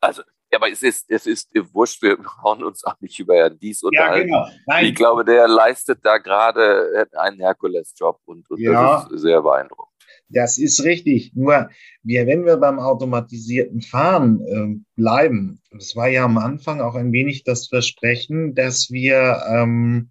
[0.00, 3.82] Also, ja, aber es ist, es ist wurscht, wir hauen uns auch nicht über Dies
[3.82, 4.28] unterhalten.
[4.28, 4.88] Ja, genau.
[4.88, 9.02] Ich glaube, der leistet da gerade einen Herkules-Job und, und ja.
[9.02, 9.88] das ist sehr beeindruckend.
[10.28, 11.32] Das ist richtig.
[11.34, 11.70] Nur,
[12.02, 17.12] wir, wenn wir beim automatisierten Fahren äh, bleiben, das war ja am Anfang auch ein
[17.12, 20.10] wenig das Versprechen, dass wir ähm,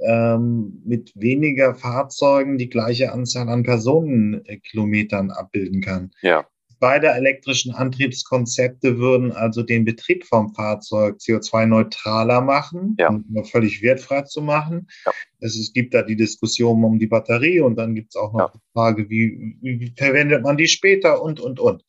[0.00, 6.10] ähm, mit weniger Fahrzeugen die gleiche Anzahl an Personenkilometern abbilden kann.
[6.22, 6.44] Ja.
[6.78, 13.08] Beide elektrischen Antriebskonzepte würden also den Betrieb vom Fahrzeug CO2-neutraler machen ja.
[13.08, 14.88] und völlig wertfrei zu machen.
[15.06, 15.12] Ja.
[15.40, 18.40] Es, es, gibt da die Diskussion um die Batterie und dann gibt es auch noch
[18.40, 18.52] ja.
[18.54, 21.84] die Frage, wie, wie, verwendet man die später und, und, und.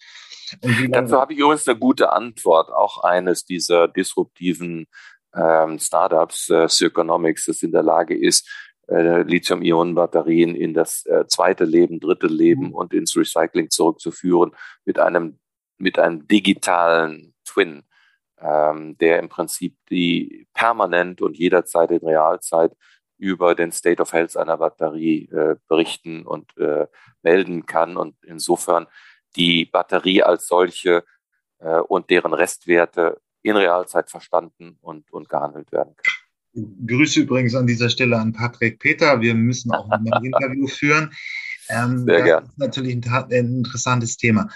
[0.62, 4.88] und Dazu habe ich übrigens eine gute Antwort, auch eines dieser disruptiven
[5.36, 8.50] ähm, Startups, äh, Circonomics, das in der Lage ist,
[8.88, 12.76] äh, Lithium-Ionen-Batterien in das äh, zweite Leben, dritte Leben mhm.
[12.76, 14.52] und ins Recycling zurückzuführen
[14.86, 15.40] mit einem,
[15.78, 17.84] mit einem digitalen Twin,
[18.40, 22.74] ähm, der im Prinzip die permanent und jederzeit in Realzeit
[23.18, 26.88] über den State of Health einer Batterie äh, berichten und äh,
[27.22, 28.88] melden kann und insofern
[29.36, 31.04] die Batterie als solche
[31.60, 36.15] äh, und deren Restwerte in Realzeit verstanden und, und gehandelt werden kann.
[36.88, 39.22] Grüße übrigens an dieser Stelle an Patrick Peter.
[39.22, 41.12] Wir müssen auch ein Interview führen.
[41.70, 42.46] Ähm, Sehr das gern.
[42.46, 44.50] ist natürlich ein, ein interessantes Thema.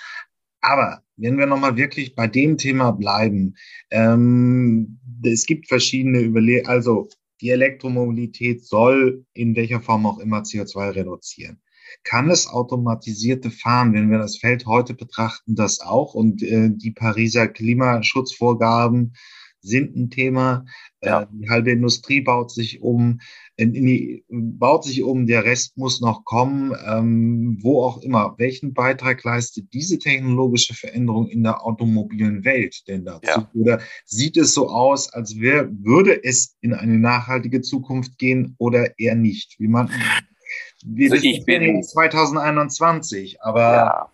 [0.62, 3.56] Aber wenn wir nochmal wirklich bei dem Thema bleiben,
[3.92, 7.10] ähm, es gibt verschiedene Überlegungen, also
[7.42, 11.62] die Elektromobilität soll in welcher Form auch immer CO2 reduzieren
[12.04, 16.92] kann es automatisierte Fahren, wenn wir das Feld heute betrachten, das auch und äh, die
[16.92, 19.14] Pariser Klimaschutzvorgaben
[19.62, 20.66] sind ein Thema.
[21.04, 21.22] Ja.
[21.22, 23.20] Äh, die halbe Industrie baut sich um,
[23.58, 28.36] die, baut sich um, der Rest muss noch kommen, ähm, wo auch immer.
[28.38, 33.42] Welchen Beitrag leistet diese technologische Veränderung in der automobilen Welt denn dazu?
[33.42, 33.52] Ja.
[33.54, 38.98] Oder sieht es so aus, als wär, würde es in eine nachhaltige Zukunft gehen oder
[39.00, 39.60] eher nicht?
[39.60, 39.90] Wie man,
[40.86, 43.62] wir also ich bin 2021, aber.
[43.62, 44.14] Ja.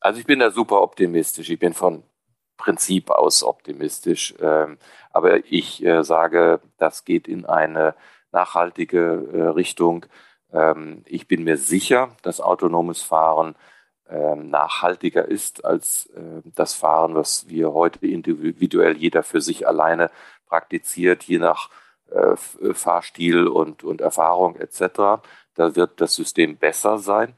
[0.00, 1.48] Also ich bin da super optimistisch.
[1.48, 2.02] Ich bin von
[2.56, 4.34] Prinzip aus optimistisch.
[4.40, 4.78] Ähm,
[5.12, 7.94] aber ich äh, sage, das geht in eine
[8.32, 10.06] nachhaltige äh, Richtung.
[10.52, 13.54] Ähm, ich bin mir sicher, dass autonomes Fahren
[14.08, 20.10] ähm, nachhaltiger ist als äh, das Fahren, was wir heute individuell jeder für sich alleine
[20.46, 21.70] praktiziert, je nach
[22.74, 25.24] Fahrstil und, und Erfahrung etc.
[25.54, 27.34] Da wird das System besser sein,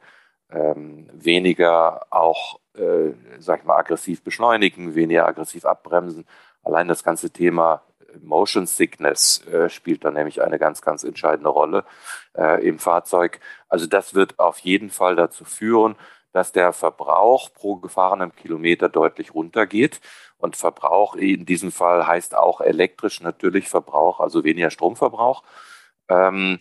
[0.49, 6.27] weniger auch äh, sag ich mal, aggressiv beschleunigen, weniger aggressiv abbremsen.
[6.63, 7.83] Allein das ganze Thema
[8.23, 11.85] Motion Sickness äh, spielt da nämlich eine ganz, ganz entscheidende Rolle
[12.37, 13.41] äh, im Fahrzeug.
[13.69, 15.97] Also das wird auf jeden Fall dazu führen,
[16.33, 20.01] dass der Verbrauch pro gefahrenem Kilometer deutlich runtergeht.
[20.39, 25.43] Und Verbrauch in diesem Fall heißt auch elektrisch natürlich Verbrauch, also weniger Stromverbrauch.
[26.09, 26.59] Ähm,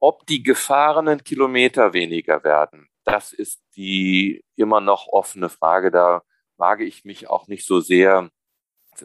[0.00, 5.90] ob die gefahrenen Kilometer weniger werden, das ist die immer noch offene Frage.
[5.90, 6.22] Da
[6.56, 8.30] wage ich mich auch nicht so sehr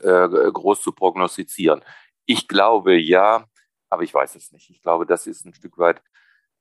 [0.02, 1.84] äh, groß zu prognostizieren.
[2.26, 3.45] Ich glaube ja,
[3.89, 4.70] aber ich weiß es nicht.
[4.70, 6.02] Ich glaube, das ist ein Stück weit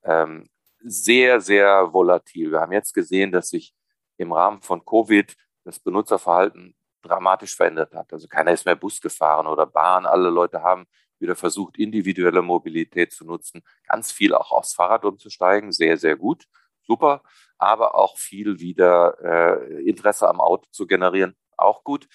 [0.04, 0.48] ähm,
[0.80, 2.52] sehr, sehr volatil.
[2.52, 3.74] Wir haben jetzt gesehen, dass sich
[4.16, 5.34] im Rahmen von Covid
[5.64, 8.12] das Benutzerverhalten dramatisch verändert hat.
[8.12, 10.06] Also keiner ist mehr Bus gefahren oder Bahn.
[10.06, 10.86] Alle Leute haben
[11.18, 13.62] wieder versucht, individuelle Mobilität zu nutzen.
[13.86, 15.72] Ganz viel auch aufs Fahrrad umzusteigen.
[15.72, 16.44] Sehr, sehr gut.
[16.88, 17.22] Super.
[17.58, 21.36] Aber auch viel wieder äh, Interesse am Auto zu generieren.
[21.56, 22.08] Auch gut.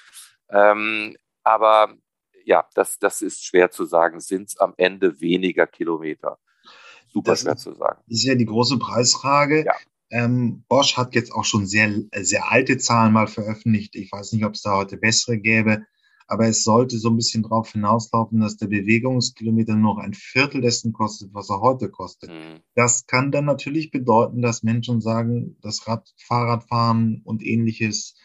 [0.49, 1.95] Ähm, aber
[2.45, 4.19] ja, das, das ist schwer zu sagen.
[4.19, 6.39] Sind es am Ende weniger Kilometer?
[7.07, 8.01] Super das schwer ist, zu sagen.
[8.07, 9.65] Das ist ja die große Preisfrage.
[9.65, 9.75] Ja.
[10.09, 13.95] Ähm, Bosch hat jetzt auch schon sehr, sehr alte Zahlen mal veröffentlicht.
[13.95, 15.85] Ich weiß nicht, ob es da heute bessere gäbe,
[16.27, 20.61] aber es sollte so ein bisschen darauf hinauslaufen, dass der Bewegungskilometer nur noch ein Viertel
[20.61, 22.29] dessen kostet, was er heute kostet.
[22.29, 22.61] Mhm.
[22.75, 28.15] Das kann dann natürlich bedeuten, dass Menschen sagen, das Rad, Fahrradfahren und ähnliches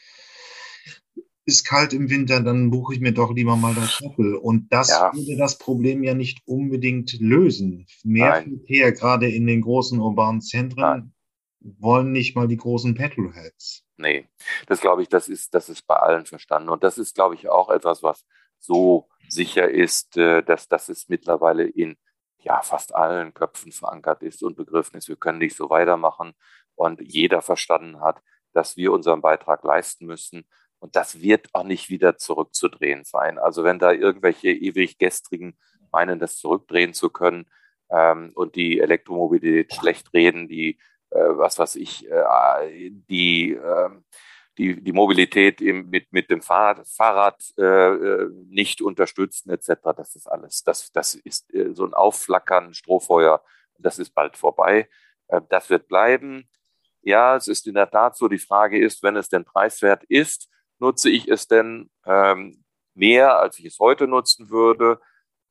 [1.49, 4.39] ist kalt im Winter, dann buche ich mir doch lieber mal das Shuttle.
[4.39, 5.11] Und das ja.
[5.15, 7.87] würde das Problem ja nicht unbedingt lösen.
[8.05, 8.59] Mehr Nein.
[8.59, 11.13] Verkehr, gerade in den großen urbanen Zentren, Nein.
[11.61, 13.85] Wollen nicht mal die großen Petrolheads.
[13.97, 14.29] Nee,
[14.67, 16.69] das glaube ich, das ist, das ist bei allen verstanden.
[16.69, 18.25] Und das ist, glaube ich, auch etwas, was
[18.59, 21.97] so sicher ist, äh, dass das mittlerweile in
[22.39, 25.09] ja, fast allen Köpfen verankert ist und begriffen ist.
[25.09, 26.35] Wir können nicht so weitermachen.
[26.77, 30.47] Und jeder verstanden hat, dass wir unseren Beitrag leisten müssen
[30.81, 33.39] und das wird auch nicht wieder zurückzudrehen sein.
[33.39, 35.59] Also wenn da irgendwelche ewig gestrigen
[35.91, 37.47] meinen, das zurückdrehen zu können
[37.91, 40.79] ähm, und die Elektromobilität schlecht reden, die,
[41.11, 43.91] was weiß ich, äh, die, äh,
[44.59, 50.17] die, die Mobilität im, mit, mit dem Fahrrad, Fahrrad äh, äh, nicht unterstützen etc., das
[50.17, 50.65] ist alles.
[50.65, 53.43] Das, das ist äh, so ein Aufflackern, Strohfeuer,
[53.79, 54.89] das ist bald vorbei.
[55.29, 56.49] Äh, das wird bleiben.
[57.03, 60.49] Ja, es ist in der Tat so, die Frage ist, wenn es denn preiswert ist,
[60.79, 65.01] nutze ich es denn ähm, mehr, als ich es heute nutzen würde?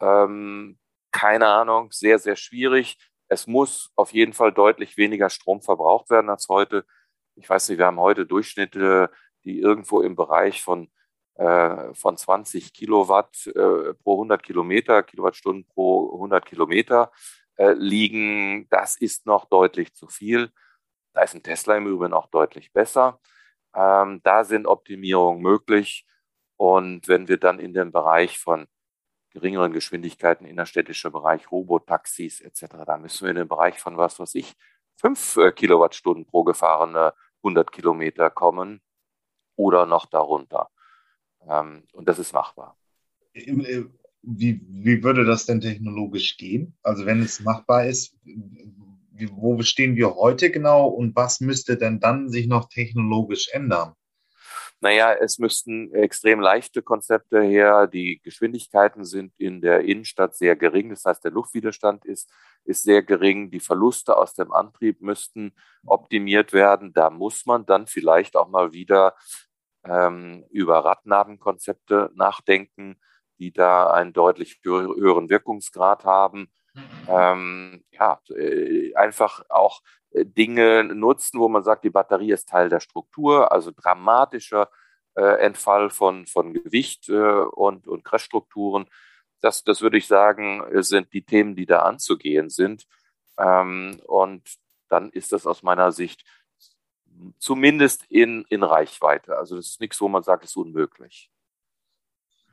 [0.02, 0.78] Ähm,
[1.12, 2.98] keine Ahnung, sehr, sehr schwierig.
[3.28, 6.86] Es muss auf jeden Fall deutlich weniger Strom verbraucht werden als heute.
[7.36, 9.12] Ich weiß nicht, wir haben heute Durchschnitte,
[9.44, 10.90] die irgendwo im Bereich von,
[11.36, 17.12] äh, von 20 Kilowatt äh, pro 100 Kilometer, Kilowattstunden pro 100 Kilometer
[17.58, 18.68] äh, liegen.
[18.70, 20.52] Das ist noch deutlich zu viel.
[21.14, 23.20] Da ist ein Tesla im Übrigen auch deutlich besser.
[23.76, 26.06] Ähm, da sind Optimierungen möglich.
[26.58, 28.68] Und wenn wir dann in den Bereich von
[29.32, 34.36] geringeren Geschwindigkeiten, innerstädtischer Bereich, Robotaxis etc., da müssen wir in den Bereich von was weiß
[34.36, 34.56] ich,
[34.96, 37.14] fünf äh, Kilowattstunden pro gefahrene
[37.44, 38.82] 100 Kilometer kommen
[39.56, 40.70] oder noch darunter.
[41.48, 42.78] Ähm, und das ist machbar.
[43.34, 43.84] Äh,
[44.24, 46.76] wie, wie würde das denn technologisch gehen?
[46.84, 48.16] Also wenn es machbar ist,
[49.32, 53.94] wo stehen wir heute genau und was müsste denn dann sich noch technologisch ändern?
[54.80, 57.88] Naja, es müssten extrem leichte Konzepte her.
[57.88, 60.92] Die Geschwindigkeiten sind in der Innenstadt sehr gering.
[60.92, 62.32] Das heißt, der Luftwiderstand ist,
[62.64, 63.50] ist sehr gering.
[63.50, 65.54] Die Verluste aus dem Antrieb müssten
[65.86, 66.94] optimiert werden.
[66.94, 69.16] Da muss man dann vielleicht auch mal wieder
[69.84, 72.98] ähm, über Radnabenkonzepte nachdenken,
[73.40, 76.52] die da einen deutlich höheren Wirkungsgrad haben
[77.08, 82.70] ähm, ja, äh, einfach auch äh, Dinge nutzen, wo man sagt, die Batterie ist Teil
[82.70, 84.70] der Struktur, also dramatischer
[85.16, 88.88] äh, Entfall von, von Gewicht äh, und, und Crashstrukturen.
[89.42, 92.86] Das, das würde ich sagen, sind die Themen, die da anzugehen sind.
[93.38, 94.44] Ähm, und
[94.90, 96.24] dann ist das aus meiner Sicht
[97.40, 99.38] zumindest in, in Reichweite.
[99.38, 101.32] Also das ist nichts, wo man sagt, es ist unmöglich.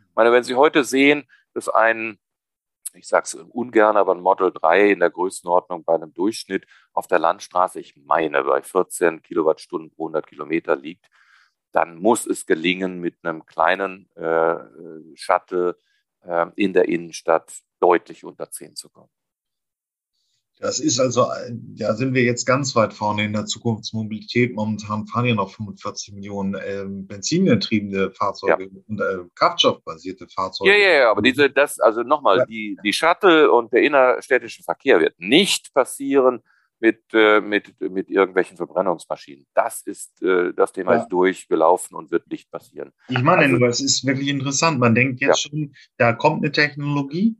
[0.08, 2.18] Ich meine, wenn Sie heute sehen, dass ein
[2.94, 7.06] ich sage es ungern, aber ein Model 3 in der Größenordnung bei einem Durchschnitt auf
[7.06, 11.08] der Landstraße, ich meine, bei 14 Kilowattstunden pro 100 Kilometer liegt,
[11.72, 14.56] dann muss es gelingen, mit einem kleinen äh,
[15.16, 15.76] Shuttle
[16.22, 19.10] äh, in der Innenstadt deutlich unter 10 zu kommen.
[20.60, 21.26] Das ist also,
[21.74, 24.54] ja, sind wir jetzt ganz weit vorne in der Zukunftsmobilität.
[24.54, 28.80] Momentan fahren ja noch 45 Millionen äh, benzingetriebene Fahrzeuge ja.
[28.86, 30.70] und äh, kraftstoffbasierte Fahrzeuge.
[30.70, 32.46] Ja, ja, ja, aber diese, das, also nochmal, ja.
[32.46, 36.40] die, die Shuttle und der innerstädtische Verkehr wird nicht passieren,
[36.84, 39.46] mit, äh, mit, mit irgendwelchen Verbrennungsmaschinen.
[39.54, 41.00] Das ist, äh, das Thema ja.
[41.00, 42.92] ist durchgelaufen und wird nicht passieren.
[43.08, 44.78] Ich meine, also, nur, es ist wirklich interessant.
[44.78, 47.36] Man denkt jetzt schon, da kommt eine Technologie,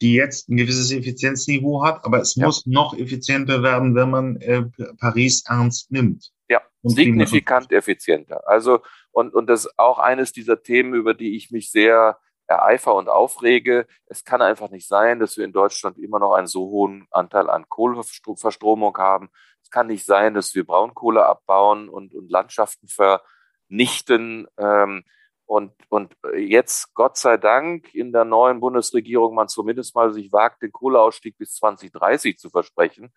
[0.00, 2.46] die jetzt ein gewisses Effizienzniveau hat, aber es ja.
[2.46, 4.64] muss noch effizienter werden, wenn man äh,
[4.98, 6.32] Paris ernst nimmt.
[6.48, 8.46] Ja, signifikant effizienter.
[8.48, 8.80] Also,
[9.10, 13.08] und, und das ist auch eines dieser Themen, über die ich mich sehr ereifer und
[13.08, 13.86] aufrege.
[14.06, 17.50] Es kann einfach nicht sein, dass wir in Deutschland immer noch einen so hohen Anteil
[17.50, 19.28] an Kohleverstromung haben.
[19.62, 24.46] Es kann nicht sein, dass wir Braunkohle abbauen und, und Landschaften vernichten.
[24.56, 25.04] Ähm,
[25.48, 30.62] und, und jetzt, Gott sei Dank, in der neuen Bundesregierung man zumindest mal sich wagt,
[30.62, 33.12] den Kohleausstieg bis 2030 zu versprechen.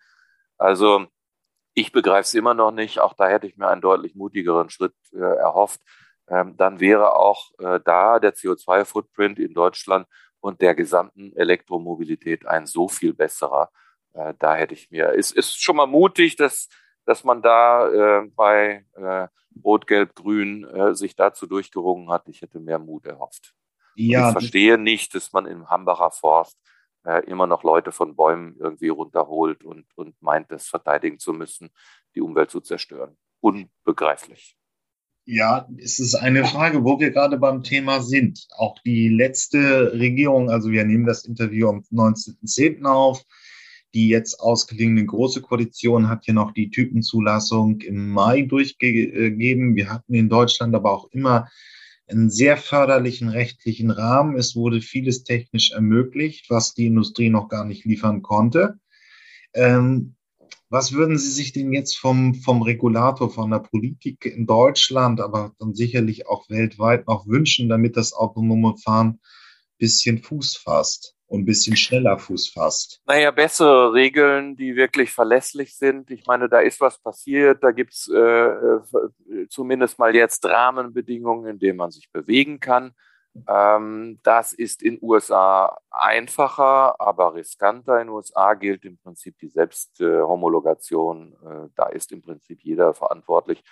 [0.58, 1.06] Also
[1.74, 3.00] ich begreife es immer noch nicht.
[3.00, 5.80] Auch da hätte ich mir einen deutlich mutigeren Schritt äh, erhofft
[6.28, 10.06] ähm, dann wäre auch äh, da der CO2-Footprint in Deutschland
[10.40, 13.70] und der gesamten Elektromobilität ein so viel besserer.
[14.14, 16.68] Äh, da hätte ich mir, es ist schon mal mutig, dass,
[17.04, 19.28] dass man da äh, bei äh,
[19.64, 22.28] Rot, Gelb, Grün äh, sich dazu durchgerungen hat.
[22.28, 23.54] Ich hätte mehr Mut erhofft.
[23.94, 26.58] Ja, ich verstehe nicht, dass man im Hambacher Forst
[27.04, 31.70] äh, immer noch Leute von Bäumen irgendwie runterholt und, und meint, das verteidigen zu müssen,
[32.14, 33.16] die Umwelt zu zerstören.
[33.40, 34.56] Unbegreiflich.
[35.24, 38.48] Ja, es ist eine Frage, wo wir gerade beim Thema sind.
[38.56, 42.84] Auch die letzte Regierung, also wir nehmen das Interview am 19.10.
[42.86, 43.22] auf,
[43.94, 49.76] die jetzt ausgeliehene große Koalition hat hier noch die Typenzulassung im Mai durchgegeben.
[49.76, 51.48] Wir hatten in Deutschland aber auch immer
[52.06, 54.36] einen sehr förderlichen rechtlichen Rahmen.
[54.36, 58.78] Es wurde vieles technisch ermöglicht, was die Industrie noch gar nicht liefern konnte.
[59.54, 60.14] Ähm,
[60.68, 65.52] was würden Sie sich denn jetzt vom, vom Regulator, von der Politik in Deutschland, aber
[65.58, 69.20] dann sicherlich auch weltweit noch wünschen, damit das autonome Fahren
[69.78, 73.00] bisschen Fuß fasst und ein bisschen schneller Fuß fasst?
[73.06, 76.10] Naja, bessere Regeln, die wirklich verlässlich sind.
[76.10, 78.80] Ich meine, da ist was passiert, da gibt's äh, äh
[79.48, 82.92] zumindest mal jetzt Rahmenbedingungen, in denen man sich bewegen kann.
[83.48, 87.98] Ähm, das ist in USA einfacher, aber riskanter.
[88.02, 91.32] In USA gilt im Prinzip die Selbsthomologation.
[91.42, 93.64] Äh, da ist im Prinzip jeder verantwortlich,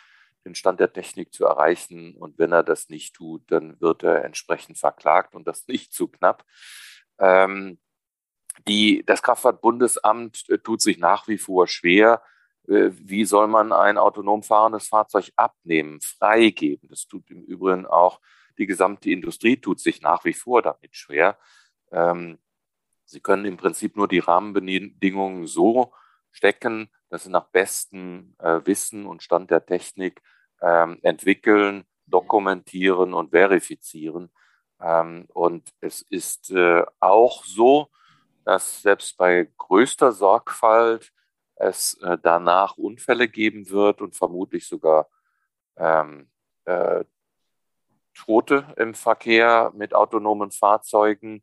[0.47, 2.17] den Stand der Technik zu erreichen.
[2.17, 6.09] Und wenn er das nicht tut, dann wird er entsprechend verklagt und das nicht zu
[6.09, 6.43] knapp.
[7.21, 7.79] Ähm,
[8.67, 12.23] die, das Kraftfahrtbundesamt äh, tut sich nach wie vor schwer.
[12.69, 16.89] Äh, wie soll man ein autonom fahrendes Fahrzeug abnehmen, freigeben?
[16.89, 18.21] Das tut im Übrigen auch
[18.59, 21.39] die gesamte Industrie tut sich nach wie vor damit schwer.
[21.93, 22.39] Ähm,
[23.05, 25.93] sie können im Prinzip nur die Rahmenbedingungen so
[26.31, 30.21] stecken, dass sie nach bestem äh, Wissen und Stand der Technik
[30.61, 34.31] ähm, entwickeln, dokumentieren und verifizieren.
[34.83, 37.91] Ähm, und es ist äh, auch so,
[38.45, 41.13] dass selbst bei größter Sorgfalt
[41.57, 45.09] es äh, danach Unfälle geben wird und vermutlich sogar
[45.77, 46.31] ähm,
[46.65, 47.05] äh,
[48.15, 51.43] Tote im Verkehr mit autonomen Fahrzeugen,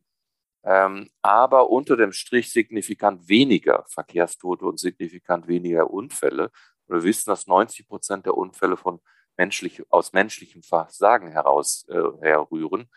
[0.64, 6.50] ähm, aber unter dem Strich signifikant weniger Verkehrstote und signifikant weniger Unfälle.
[6.88, 9.00] Wir wissen, dass 90 Prozent der Unfälle von
[9.36, 12.90] menschlich, aus menschlichem Versagen heraus äh, herrühren.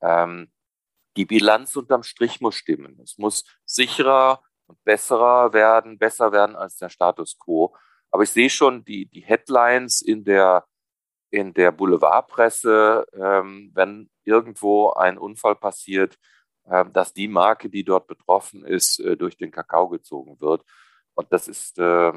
[0.00, 0.50] Ähm,
[1.16, 2.98] die Bilanz unterm Strich muss stimmen.
[3.02, 7.76] Es muss sicherer und besserer werden, besser werden als der Status quo.
[8.10, 10.66] Aber ich sehe schon die, die Headlines in der
[11.34, 16.16] in der Boulevardpresse, ähm, wenn irgendwo ein Unfall passiert,
[16.66, 20.64] äh, dass die Marke, die dort betroffen ist, äh, durch den Kakao gezogen wird.
[21.14, 22.12] Und das ist äh,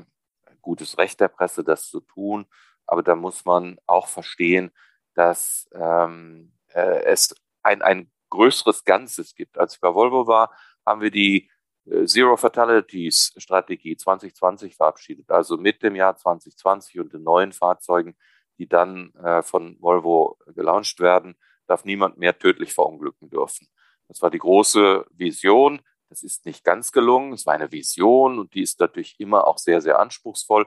[0.61, 2.45] gutes Recht der Presse, das zu tun.
[2.85, 4.71] Aber da muss man auch verstehen,
[5.15, 7.33] dass ähm, äh, es
[7.67, 9.57] ein, ein größeres Ganzes gibt.
[9.57, 10.51] Als ich bei Volvo war,
[10.85, 11.49] haben wir die
[11.85, 15.29] äh, Zero Fatalities Strategie 2020 verabschiedet.
[15.29, 18.17] Also mit dem Jahr 2020 und den neuen Fahrzeugen
[18.57, 21.37] die dann äh, von Volvo gelauncht werden,
[21.67, 23.67] darf niemand mehr tödlich verunglücken dürfen.
[24.07, 25.81] Das war die große Vision.
[26.09, 27.33] Das ist nicht ganz gelungen.
[27.33, 30.65] Es war eine Vision und die ist natürlich immer auch sehr, sehr anspruchsvoll.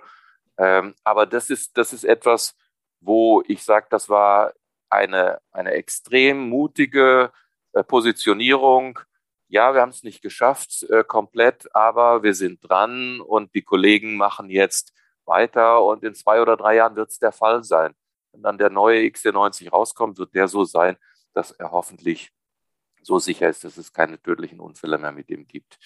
[0.59, 2.55] Ähm, aber das ist, das ist etwas,
[3.01, 4.53] wo ich sage, das war
[4.91, 7.33] eine, eine extrem mutige
[7.73, 8.99] äh, Positionierung.
[9.49, 14.17] Ja, wir haben es nicht geschafft äh, komplett, aber wir sind dran und die Kollegen
[14.17, 14.93] machen jetzt
[15.25, 17.95] weiter und in zwei oder drei Jahren wird es der Fall sein.
[18.33, 20.97] Wenn dann der neue XC90 rauskommt, wird der so sein,
[21.33, 22.33] dass er hoffentlich
[23.03, 25.79] so sicher ist, dass es keine tödlichen Unfälle mehr mit ihm gibt.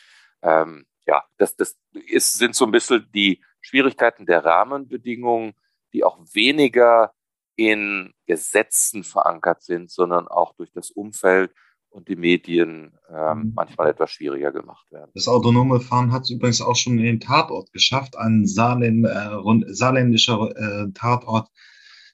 [0.42, 5.54] Ähm, ja, das, das ist, sind so ein bisschen die Schwierigkeiten der Rahmenbedingungen,
[5.92, 7.13] die auch weniger
[7.56, 11.52] in Gesetzen verankert sind, sondern auch durch das Umfeld
[11.94, 13.52] und die Medien ähm, mhm.
[13.54, 15.12] manchmal etwas schwieriger gemacht werden.
[15.14, 19.72] Das autonome Fahren hat es übrigens auch schon in den Tatort geschafft, ein Saarländ, äh,
[19.72, 21.48] saarländischer äh, Tatort.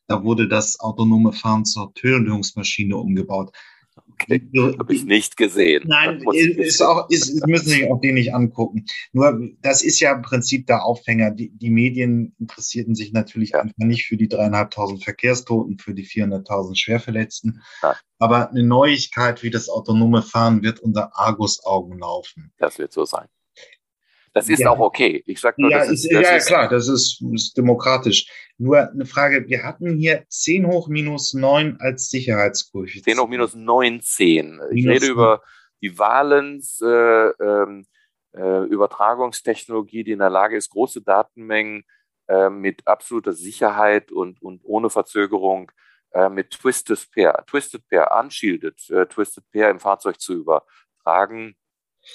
[0.07, 3.57] Da wurde das autonome Fahren zur Tötungsmaschine umgebaut.
[4.23, 5.85] Okay, habe ich nicht gesehen.
[5.87, 8.85] Nein, ist auch, ist, müssen sich auch den nicht angucken.
[9.12, 11.31] Nur, das ist ja im Prinzip der Aufhänger.
[11.31, 13.61] Die, die Medien interessierten sich natürlich ja.
[13.61, 17.62] einfach nicht für die dreieinhalbtausend Verkehrstoten, für die 400.000 Schwerverletzten.
[17.83, 17.97] Ja.
[18.18, 22.53] Aber eine Neuigkeit wie das autonome Fahren wird unter Argus-Augen laufen.
[22.59, 23.27] Das wird so sein.
[24.33, 24.70] Das ist ja.
[24.70, 25.22] auch okay.
[25.26, 28.31] Ich sag nur, ja, das ist, das ja, ist, klar, das ist, ist, demokratisch.
[28.59, 33.05] Nur eine Frage, wir hatten hier 10 hoch minus 9 als Sicherheitskoeffizient.
[33.05, 34.61] 10 hoch minus 19.
[34.72, 35.11] Ich rede 9.
[35.11, 35.43] über
[35.83, 37.87] die Valens äh, ähm,
[38.33, 41.85] äh, Übertragungstechnologie, die in der Lage ist, große Datenmengen
[42.28, 45.72] äh, mit absoluter Sicherheit und, und ohne Verzögerung
[46.12, 51.57] äh, mit Twisted Pair, Twisted Pair, Unshielded, äh, Twisted Pair im Fahrzeug zu übertragen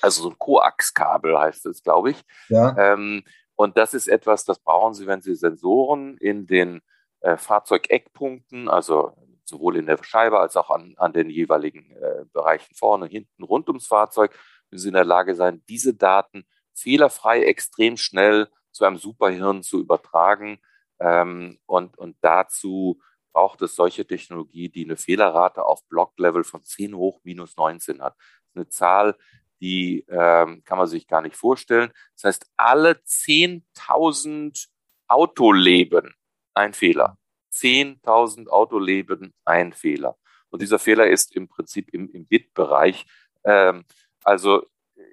[0.02, 2.22] also so ein Koax-Kabel heißt es, glaube ich.
[2.50, 2.76] Ja.
[2.78, 3.24] Ähm,
[3.56, 6.82] und das ist etwas, das brauchen Sie, wenn Sie Sensoren in den
[7.22, 9.14] äh, Fahrzeugeckpunkten, also
[9.46, 13.68] sowohl in der Scheibe als auch an, an den jeweiligen äh, Bereichen vorne, hinten, rund
[13.68, 14.38] ums Fahrzeug,
[14.70, 19.80] müssen Sie in der Lage sein, diese Daten fehlerfrei, extrem schnell zu einem Superhirn zu
[19.80, 20.60] übertragen.
[21.00, 23.00] Ähm, und, und dazu
[23.32, 28.16] braucht es solche Technologie, die eine Fehlerrate auf Blocklevel von 10 hoch minus 19 hat.
[28.54, 29.18] Eine Zahl,
[29.62, 31.92] die ähm, kann man sich gar nicht vorstellen.
[32.16, 34.68] Das heißt, alle 10.000
[35.08, 36.14] Autoleben
[36.54, 37.18] ein Fehler.
[37.54, 40.18] 10.000 Autoleben ein Fehler.
[40.50, 43.06] Und dieser Fehler ist im Prinzip im, im Bit-Bereich.
[43.44, 43.86] Ähm,
[44.24, 44.66] also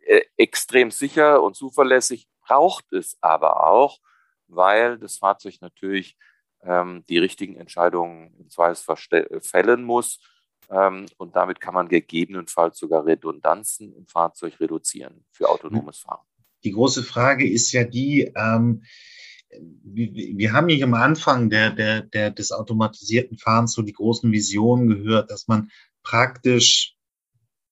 [0.06, 4.00] äh, extrem sicher und zuverlässig braucht es aber auch,
[4.48, 6.16] weil das Fahrzeug natürlich
[6.62, 10.20] ähm, die richtigen Entscheidungen im Zweifelsfall fällen muss
[10.72, 16.26] und damit kann man gegebenenfalls sogar Redundanzen im Fahrzeug reduzieren für autonomes Fahren.
[16.64, 18.82] Die große Frage ist ja die, ähm,
[19.84, 24.32] wir, wir haben hier am Anfang der, der, der, des automatisierten Fahrens so die großen
[24.32, 25.70] Visionen gehört, dass man
[26.02, 26.96] praktisch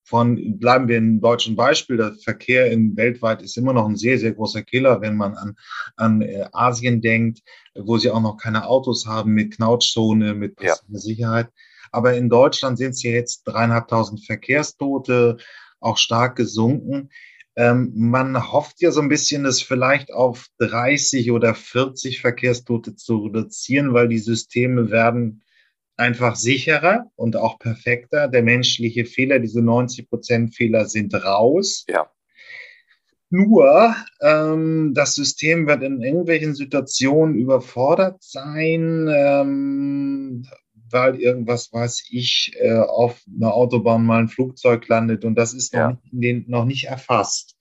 [0.02, 4.18] von, bleiben wir im deutschen Beispiel, der Verkehr in weltweit ist immer noch ein sehr,
[4.18, 5.56] sehr großer Killer, wenn man an,
[5.96, 7.42] an äh, Asien denkt,
[7.76, 10.74] wo sie auch noch keine Autos haben mit Knautschzone, mit ja.
[10.90, 11.48] Sicherheit.
[11.90, 15.38] Aber in Deutschland sind es ja jetzt dreieinhalbtausend Verkehrstote,
[15.80, 17.10] auch stark gesunken.
[17.56, 23.26] Ähm, man hofft ja so ein bisschen, das vielleicht auf 30 oder 40 Verkehrstote zu
[23.26, 25.42] reduzieren, weil die Systeme werden
[25.96, 28.28] einfach sicherer und auch perfekter.
[28.28, 31.84] Der menschliche Fehler, diese 90 Prozent Fehler sind raus.
[31.88, 32.10] Ja.
[33.28, 39.08] Nur ähm, das System wird in irgendwelchen Situationen überfordert sein.
[39.08, 40.46] Ähm,
[40.90, 45.74] weil irgendwas, weiß ich, äh, auf einer Autobahn mal ein Flugzeug landet und das ist
[45.74, 45.98] noch, ja.
[46.10, 47.56] nicht, noch nicht erfasst.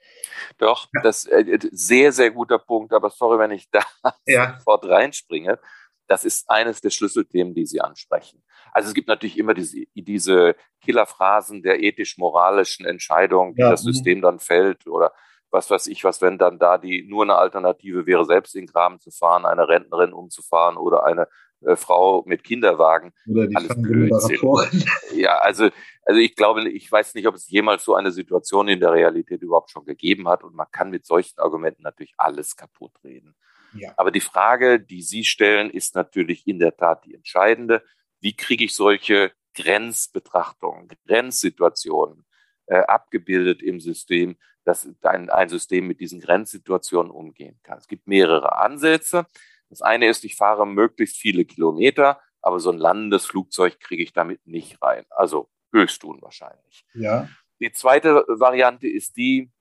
[0.57, 1.01] Doch, ja.
[1.01, 3.81] das ist äh, sehr, sehr guter Punkt, aber sorry, wenn ich da
[4.25, 4.55] ja.
[4.57, 5.59] sofort reinspringe.
[6.07, 8.43] Das ist eines der Schlüsselthemen, die Sie ansprechen.
[8.71, 13.69] Also es gibt natürlich immer diese, diese Killerphrasen der ethisch-moralischen Entscheidung, die ja.
[13.69, 13.83] das.
[13.83, 15.11] System dann fällt oder
[15.51, 18.71] was weiß ich, was wenn dann da die nur eine Alternative wäre, selbst in den
[18.71, 21.27] Graben zu fahren, eine Rentnerin umzufahren oder eine
[21.61, 23.13] äh, Frau mit Kinderwagen.
[23.27, 24.39] Oder die Alles Blödsinn.
[25.13, 25.69] Ja, also,
[26.05, 29.41] also ich glaube, ich weiß nicht, ob es jemals so eine Situation in der Realität
[29.41, 30.43] überhaupt schon gegeben hat.
[30.43, 33.35] Und man kann mit solchen Argumenten natürlich alles kaputt reden.
[33.73, 33.93] Ja.
[33.97, 37.83] Aber die Frage, die Sie stellen, ist natürlich in der Tat die entscheidende.
[38.19, 42.25] Wie kriege ich solche Grenzbetrachtungen, Grenzsituationen
[42.67, 47.77] äh, abgebildet im System, dass ein, ein System mit diesen Grenzsituationen umgehen kann?
[47.77, 49.25] Es gibt mehrere Ansätze.
[49.69, 54.13] Das eine ist, ich fahre möglichst viele Kilometer, aber so ein landendes Flugzeug kriege ich
[54.13, 55.05] damit nicht rein.
[55.09, 56.85] Also höchst unwahrscheinlich.
[56.93, 57.27] Ja.
[57.59, 59.51] Die zweite Variante ist die,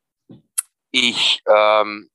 [0.91, 2.11] ich ähm,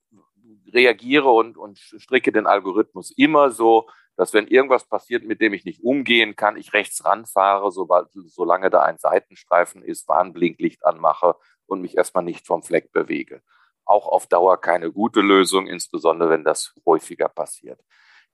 [0.73, 5.65] reagiere und, und stricke den Algorithmus immer so, dass wenn irgendwas passiert, mit dem ich
[5.65, 11.35] nicht umgehen kann, ich rechts ranfahre, sobald, solange da ein Seitenstreifen ist, Warnblinklicht anmache
[11.65, 13.41] und mich erstmal nicht vom Fleck bewege
[13.85, 17.79] auch auf Dauer keine gute Lösung, insbesondere wenn das häufiger passiert.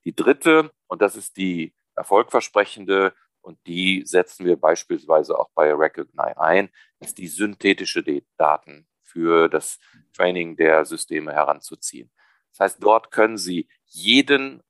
[0.04, 6.38] Die dritte, und das ist die erfolgversprechende, und die setzen wir beispielsweise auch bei Recognize
[6.38, 6.70] ein,
[7.00, 8.04] ist die synthetische
[8.36, 9.78] Daten für das
[10.14, 12.10] Training der Systeme heranzuziehen.
[12.52, 14.62] Das heißt, dort können Sie jeden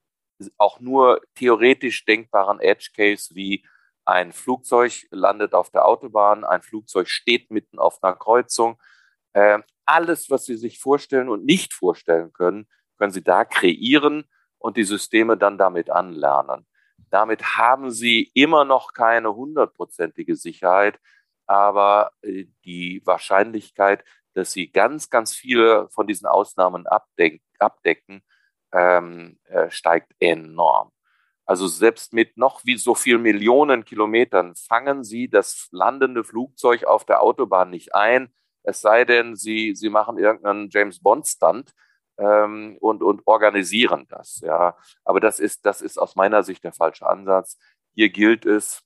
[0.56, 3.64] auch nur theoretisch denkbaren Edge Case wie
[4.04, 8.80] ein Flugzeug landet auf der Autobahn, ein Flugzeug steht mitten auf einer Kreuzung,
[9.34, 9.58] äh,
[9.90, 12.68] alles, was Sie sich vorstellen und nicht vorstellen können,
[12.98, 14.24] können Sie da kreieren
[14.58, 16.66] und die Systeme dann damit anlernen.
[17.10, 20.98] Damit haben Sie immer noch keine hundertprozentige Sicherheit,
[21.46, 28.22] aber äh, die Wahrscheinlichkeit, dass sie ganz, ganz viele von diesen Ausnahmen abdeck abdecken,
[28.72, 30.92] ähm, äh, steigt enorm.
[31.44, 37.04] Also selbst mit noch wie so viel Millionen Kilometern fangen Sie das landende Flugzeug auf
[37.04, 38.32] der Autobahn nicht ein,
[38.62, 41.72] es sei denn, Sie, Sie machen irgendeinen James Bond-Stunt
[42.18, 44.40] ähm, und, und organisieren das.
[44.40, 44.76] Ja.
[45.04, 47.58] Aber das ist, das ist aus meiner Sicht der falsche Ansatz.
[47.94, 48.82] Hier gilt es,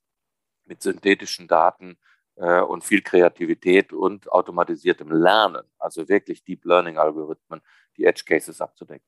[0.66, 1.98] mit synthetischen Daten
[2.36, 7.60] äh, und viel Kreativität und automatisiertem Lernen, also wirklich Deep Learning Algorithmen,
[7.96, 9.06] die Edge Cases abzudecken.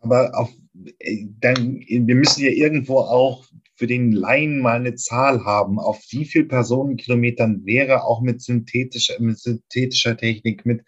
[0.00, 0.52] Aber auf,
[0.98, 3.44] äh, dann, wir müssen ja irgendwo auch
[3.74, 5.78] für den Laien mal eine Zahl haben.
[5.78, 10.82] Auf wie viel Personenkilometern wäre auch mit synthetischer, mit synthetischer Technik, mit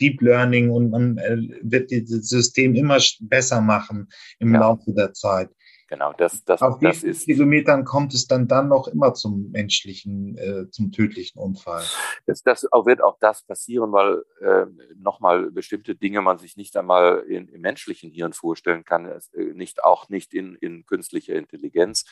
[0.00, 4.08] Deep Learning und man äh, wird das System immer besser machen
[4.38, 4.60] im ja.
[4.60, 5.50] Laufe der Zeit.
[5.90, 7.24] Genau, das, das, Auf das ist.
[7.24, 11.82] Kilometern kommt es dann dann noch immer zum menschlichen, äh, zum tödlichen Unfall.
[12.26, 17.24] Das, das wird auch das passieren, weil äh, nochmal bestimmte Dinge man sich nicht einmal
[17.28, 19.20] in, im menschlichen Hirn vorstellen kann, äh,
[19.54, 22.04] nicht auch nicht in, in künstlicher Intelligenz.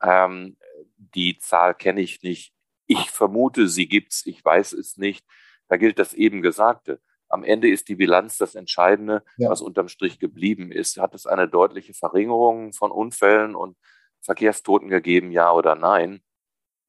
[0.00, 0.56] Ähm,
[0.96, 2.54] die Zahl kenne ich nicht.
[2.86, 4.24] Ich vermute, sie gibt's.
[4.24, 5.26] Ich weiß es nicht.
[5.68, 6.98] Da gilt das eben Gesagte.
[7.28, 9.50] Am Ende ist die Bilanz das Entscheidende, ja.
[9.50, 10.98] was unterm Strich geblieben ist.
[10.98, 13.76] Hat es eine deutliche Verringerung von Unfällen und
[14.22, 16.22] Verkehrstoten gegeben, ja oder nein?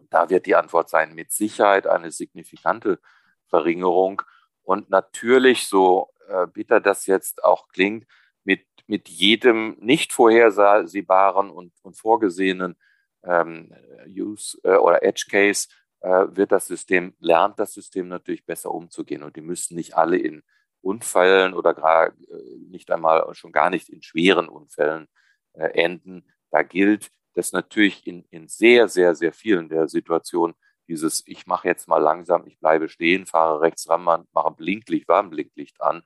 [0.10, 3.00] Da wird die Antwort sein, mit Sicherheit eine signifikante
[3.48, 4.22] Verringerung.
[4.64, 8.08] Und natürlich, so äh, bitter das jetzt auch klingt,
[8.44, 12.78] mit, mit jedem nicht vorhersehbaren und, und vorgesehenen
[13.24, 13.74] ähm,
[14.08, 15.68] Use äh, oder Edge Case
[16.08, 19.24] wird das System, lernt das System natürlich besser umzugehen.
[19.24, 20.44] Und die müssen nicht alle in
[20.82, 25.08] Unfällen oder gerade äh, nicht einmal, schon gar nicht in schweren Unfällen
[25.54, 26.26] äh, enden.
[26.52, 30.56] Da gilt, dass natürlich in, in sehr, sehr, sehr vielen der Situationen
[30.88, 35.80] dieses, ich mache jetzt mal langsam, ich bleibe stehen, fahre rechts ran, mache Blinklicht, Warnblinklicht
[35.82, 36.02] an,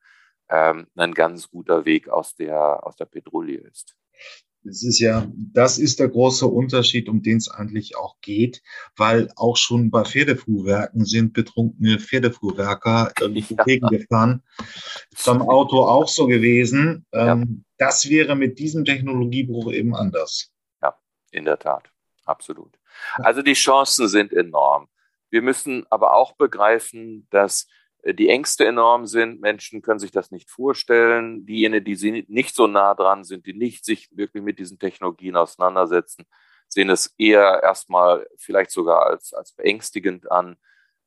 [0.50, 3.96] ähm, ein ganz guter Weg aus der, aus der Petrouille ist.
[4.66, 8.62] Das ist ja, das ist der große Unterschied, um den es eigentlich auch geht,
[8.96, 13.64] weil auch schon bei Pferdefuhrwerken sind betrunkene Pferdefuhrwerker irgendwo ja.
[13.66, 14.42] gegengefahren.
[15.26, 17.06] Beim Auto auch so gewesen.
[17.14, 17.34] Ja.
[17.34, 20.50] Ähm, das wäre mit diesem Technologiebruch eben anders.
[20.82, 20.96] Ja,
[21.32, 21.92] in der Tat.
[22.26, 22.80] Absolut.
[23.16, 24.88] Also die Chancen sind enorm.
[25.30, 27.68] Wir müssen aber auch begreifen, dass
[28.06, 29.40] die Ängste enorm sind.
[29.40, 31.46] Menschen können sich das nicht vorstellen.
[31.46, 36.26] Diejenigen, die nicht so nah dran sind, die nicht sich wirklich mit diesen Technologien auseinandersetzen,
[36.68, 40.58] sehen es eher erstmal vielleicht sogar als, als beängstigend an.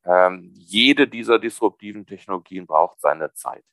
[0.05, 3.63] Ähm, jede dieser disruptiven Technologien braucht seine Zeit.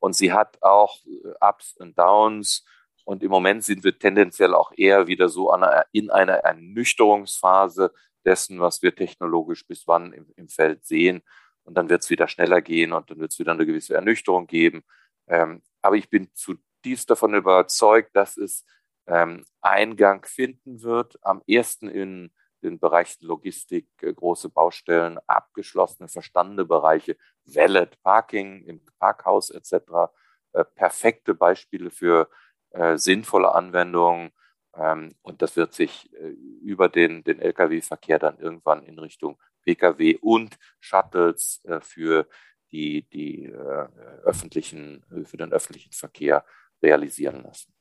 [0.00, 2.64] Und sie hat auch äh, Ups und Downs.
[3.04, 7.92] Und im Moment sind wir tendenziell auch eher wieder so einer, in einer Ernüchterungsphase
[8.24, 11.22] dessen, was wir technologisch bis wann im, im Feld sehen
[11.64, 14.46] und dann wird es wieder schneller gehen und dann wird es wieder eine gewisse Ernüchterung
[14.46, 14.84] geben.
[15.28, 18.64] Ähm, aber ich bin zutiefst davon überzeugt, dass es
[19.06, 22.32] ähm, Eingang finden wird, am ersten in
[22.62, 30.12] den Bereichen Logistik, äh, große Baustellen, abgeschlossene, verstandene Bereiche, Valet Parking im Parkhaus etc.
[30.52, 32.28] Äh, perfekte Beispiele für
[32.70, 34.30] äh, sinnvolle Anwendungen.
[34.74, 36.28] Ähm, und das wird sich äh,
[36.62, 42.28] über den, den Lkw-Verkehr dann irgendwann in Richtung Pkw und Shuttles äh, für
[42.70, 43.86] die, die äh,
[44.24, 46.44] öffentlichen, für den öffentlichen Verkehr
[46.82, 47.72] realisieren lassen.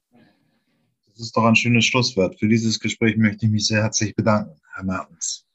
[1.07, 2.39] Das ist doch ein schönes Schlusswort.
[2.39, 5.45] Für dieses Gespräch möchte ich mich sehr herzlich bedanken, Herr Mertens.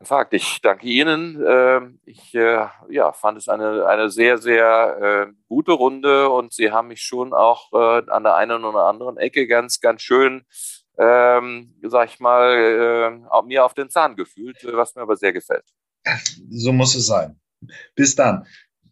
[0.00, 1.42] Herr ich danke Ihnen.
[1.46, 6.88] Ähm, ich äh, ja, fand es eine, eine sehr, sehr gute Runde und Sie haben
[6.88, 10.44] mich schon auch an der einen oder anderen Ecke ganz, ganz schön
[10.98, 15.64] ähm, sag ich mal, äh, mir auf den Zahn gefühlt, was mir aber sehr gefällt.
[16.50, 17.40] So muss es sein.
[17.94, 18.46] Bis dann.